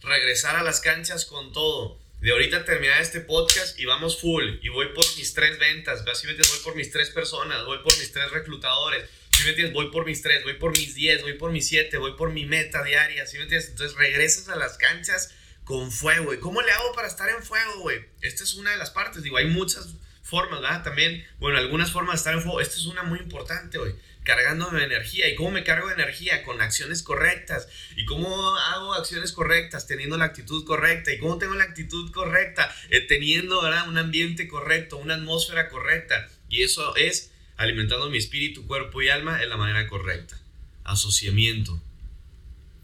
Regresar 0.00 0.54
a 0.56 0.62
las 0.62 0.80
canchas 0.80 1.24
con 1.24 1.52
todo. 1.52 1.98
De 2.20 2.30
ahorita 2.30 2.64
terminar 2.64 3.02
este 3.02 3.20
podcast 3.20 3.78
y 3.78 3.84
vamos 3.84 4.20
full. 4.20 4.44
Y 4.62 4.68
voy 4.68 4.88
por 4.94 5.04
mis 5.16 5.34
tres 5.34 5.58
ventas. 5.58 6.04
Voy 6.04 6.60
por 6.62 6.76
mis 6.76 6.90
tres 6.90 7.10
personas, 7.10 7.64
voy 7.64 7.78
por 7.78 7.96
mis 7.98 8.12
tres 8.12 8.30
reclutadores. 8.30 9.04
¿Sí? 9.32 9.64
Voy 9.72 9.90
por 9.90 10.04
mis 10.04 10.22
tres, 10.22 10.42
voy 10.42 10.54
por 10.54 10.76
mis 10.76 10.94
diez, 10.94 11.22
voy 11.22 11.34
por 11.34 11.52
mis 11.52 11.68
siete, 11.68 11.96
voy 11.96 12.14
por 12.14 12.32
mi 12.32 12.44
meta 12.44 12.82
diaria. 12.82 13.26
¿Sí 13.26 13.36
me 13.36 13.44
entiendes? 13.44 13.70
Entonces 13.70 13.96
regresas 13.96 14.48
a 14.48 14.56
las 14.56 14.78
canchas 14.78 15.32
con 15.64 15.92
fuego, 15.92 16.32
¿Y 16.32 16.38
¿Cómo 16.38 16.62
le 16.62 16.72
hago 16.72 16.92
para 16.94 17.08
estar 17.08 17.28
en 17.28 17.42
fuego, 17.42 17.80
güey? 17.80 18.04
Esta 18.20 18.42
es 18.42 18.54
una 18.54 18.70
de 18.70 18.78
las 18.78 18.90
partes. 18.90 19.22
Digo, 19.22 19.36
hay 19.36 19.46
muchas 19.46 19.88
formas, 20.28 20.60
¿verdad? 20.60 20.82
También, 20.82 21.24
bueno, 21.38 21.58
algunas 21.58 21.90
formas 21.90 22.14
de 22.14 22.16
estar 22.18 22.34
en 22.34 22.42
fuego. 22.42 22.60
Esta 22.60 22.76
es 22.76 22.84
una 22.84 23.02
muy 23.02 23.18
importante, 23.18 23.78
güey. 23.78 23.94
Cargándome 24.24 24.80
de 24.80 24.84
energía. 24.84 25.26
¿Y 25.26 25.34
cómo 25.34 25.52
me 25.52 25.64
cargo 25.64 25.88
de 25.88 25.94
energía? 25.94 26.42
Con 26.42 26.60
acciones 26.60 27.02
correctas. 27.02 27.66
¿Y 27.96 28.04
cómo 28.04 28.54
hago 28.56 28.92
acciones 28.92 29.32
correctas? 29.32 29.86
Teniendo 29.86 30.18
la 30.18 30.26
actitud 30.26 30.66
correcta. 30.66 31.12
¿Y 31.12 31.18
cómo 31.18 31.38
tengo 31.38 31.54
la 31.54 31.64
actitud 31.64 32.12
correcta? 32.12 32.70
Eh, 32.90 33.00
teniendo, 33.00 33.62
¿verdad? 33.62 33.88
Un 33.88 33.96
ambiente 33.96 34.46
correcto, 34.48 34.98
una 34.98 35.14
atmósfera 35.14 35.70
correcta. 35.70 36.28
Y 36.50 36.62
eso 36.62 36.94
es 36.96 37.30
alimentando 37.56 38.10
mi 38.10 38.18
espíritu, 38.18 38.66
cuerpo 38.66 39.00
y 39.00 39.08
alma 39.08 39.42
en 39.42 39.48
la 39.48 39.56
manera 39.56 39.86
correcta. 39.88 40.38
Asociamiento, 40.84 41.80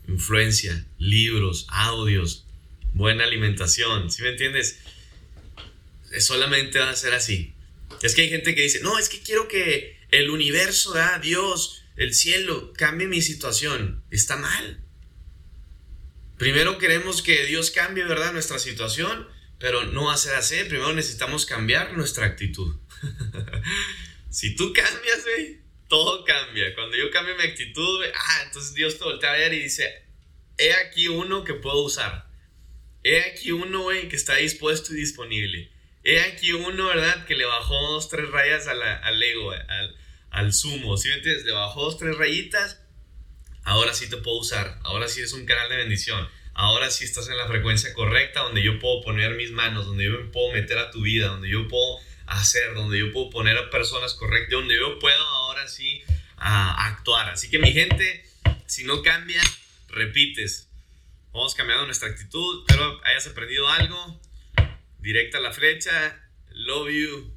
influencia, 0.09 0.85
libros, 0.99 1.67
audios, 1.69 2.47
buena 2.95 3.25
alimentación. 3.25 4.11
¿Sí 4.11 4.23
me 4.23 4.31
entiendes? 4.31 4.81
Solamente 6.21 6.79
va 6.79 6.91
a 6.91 6.97
ser 6.97 7.15
así. 7.15 7.55
Es 8.03 8.15
que 8.15 8.23
hay 8.23 8.29
gente 8.29 8.55
que 8.55 8.63
dice, 8.63 8.81
no, 8.81 8.99
es 8.99 9.09
que 9.09 9.21
quiero 9.21 9.49
que 9.49 9.99
el 10.11 10.31
universo, 10.31 10.95
Dios, 11.23 11.85
el 11.97 12.15
cielo, 12.15 12.73
cambie 12.75 13.07
mi 13.07 13.23
situación. 13.23 14.03
Está 14.11 14.37
mal. 14.37 14.81
Primero 16.39 16.79
queremos 16.79 17.23
que 17.23 17.47
Dios 17.47 17.71
cambie, 17.71 18.05
¿verdad? 18.05 18.33
Nuestra 18.33 18.59
situación, 18.59 19.29
pero 19.59 19.85
no 19.85 20.07
va 20.07 20.15
a 20.15 20.19
ser 20.19 20.35
así. 20.35 20.57
Primero 20.65 20.93
necesitamos 20.93 21.47
cambiar 21.47 21.95
nuestra 21.95 22.27
actitud. 22.27 22.77
si 24.31 24.57
tú 24.57 24.73
cambias, 24.73 25.25
todo 25.89 26.25
cambia. 26.25 26.75
Cuando 26.75 26.97
yo 26.97 27.11
cambio 27.11 27.37
mi 27.37 27.45
actitud, 27.45 28.05
ah, 28.15 28.43
entonces 28.47 28.75
Dios 28.75 28.99
te 28.99 29.05
voltea 29.05 29.33
a 29.33 29.37
ver 29.37 29.55
y 29.55 29.63
dice, 29.63 30.03
he 30.59 30.73
aquí 30.75 31.09
uno 31.09 31.45
que 31.45 31.55
puedo 31.55 31.83
usar. 31.83 32.29
He 33.03 33.21
aquí 33.21 33.53
uno, 33.53 33.83
güey, 33.83 34.09
que 34.09 34.17
está 34.17 34.37
dispuesto 34.37 34.93
y 34.93 34.97
disponible. 34.97 35.71
He 36.05 36.21
aquí 36.21 36.53
uno, 36.53 36.87
¿verdad? 36.87 37.25
Que 37.25 37.35
le 37.35 37.47
bajó 37.47 37.75
dos, 37.93 38.09
tres 38.09 38.31
rayas 38.31 38.67
al 38.69 39.23
ego, 39.23 39.53
al, 39.53 39.97
al 40.31 40.53
sumo. 40.53 40.97
¿Sí 40.99 41.09
me 41.09 41.15
entiendes? 41.15 41.45
Le 41.45 41.53
bajó 41.53 41.85
dos, 41.85 41.99
tres 41.99 42.17
rayitas. 42.17 42.81
Ahora 43.65 43.95
sí 43.95 44.11
te 44.11 44.19
puedo 44.19 44.39
usar. 44.39 44.79
Ahora 44.85 45.09
sí 45.09 45.23
es 45.23 45.33
un 45.33 45.47
canal 45.47 45.71
de 45.71 45.77
bendición. 45.77 46.29
Ahora 46.53 46.91
sí 46.91 47.05
estás 47.05 47.29
en 47.29 47.37
la 47.37 47.49
frecuencia 47.49 47.93
correcta 47.95 48.41
donde 48.41 48.63
yo 48.63 48.79
puedo 48.79 49.03
poner 49.03 49.35
mis 49.35 49.51
manos, 49.51 49.87
donde 49.87 50.05
yo 50.05 50.11
me 50.13 50.25
puedo 50.27 50.53
meter 50.53 50.79
a 50.79 50.91
tu 50.91 51.01
vida, 51.01 51.29
donde 51.29 51.49
yo 51.49 51.67
puedo 51.67 51.99
hacer, 52.27 52.75
donde 52.75 52.99
yo 52.99 53.11
puedo 53.11 53.31
poner 53.31 53.57
a 53.57 53.71
personas 53.71 54.15
correctas, 54.15 54.51
donde 54.51 54.77
yo 54.77 54.99
puedo 54.99 55.21
ahora 55.27 55.67
sí 55.67 56.03
actuar. 56.37 57.31
Así 57.31 57.49
que 57.51 57.59
mi 57.59 57.73
gente, 57.73 58.25
si 58.67 58.85
no 58.85 59.03
cambia, 59.03 59.43
repites. 59.89 60.69
Vamos 61.33 61.55
cambiando 61.55 61.87
nuestra 61.87 62.09
actitud. 62.11 62.65
Espero 62.69 63.01
hayas 63.05 63.27
aprendido 63.27 63.69
algo. 63.69 64.21
Directa 65.05 65.39
la 65.39 65.53
flecha. 65.53 66.19
Love 66.55 66.91
you. 66.91 67.34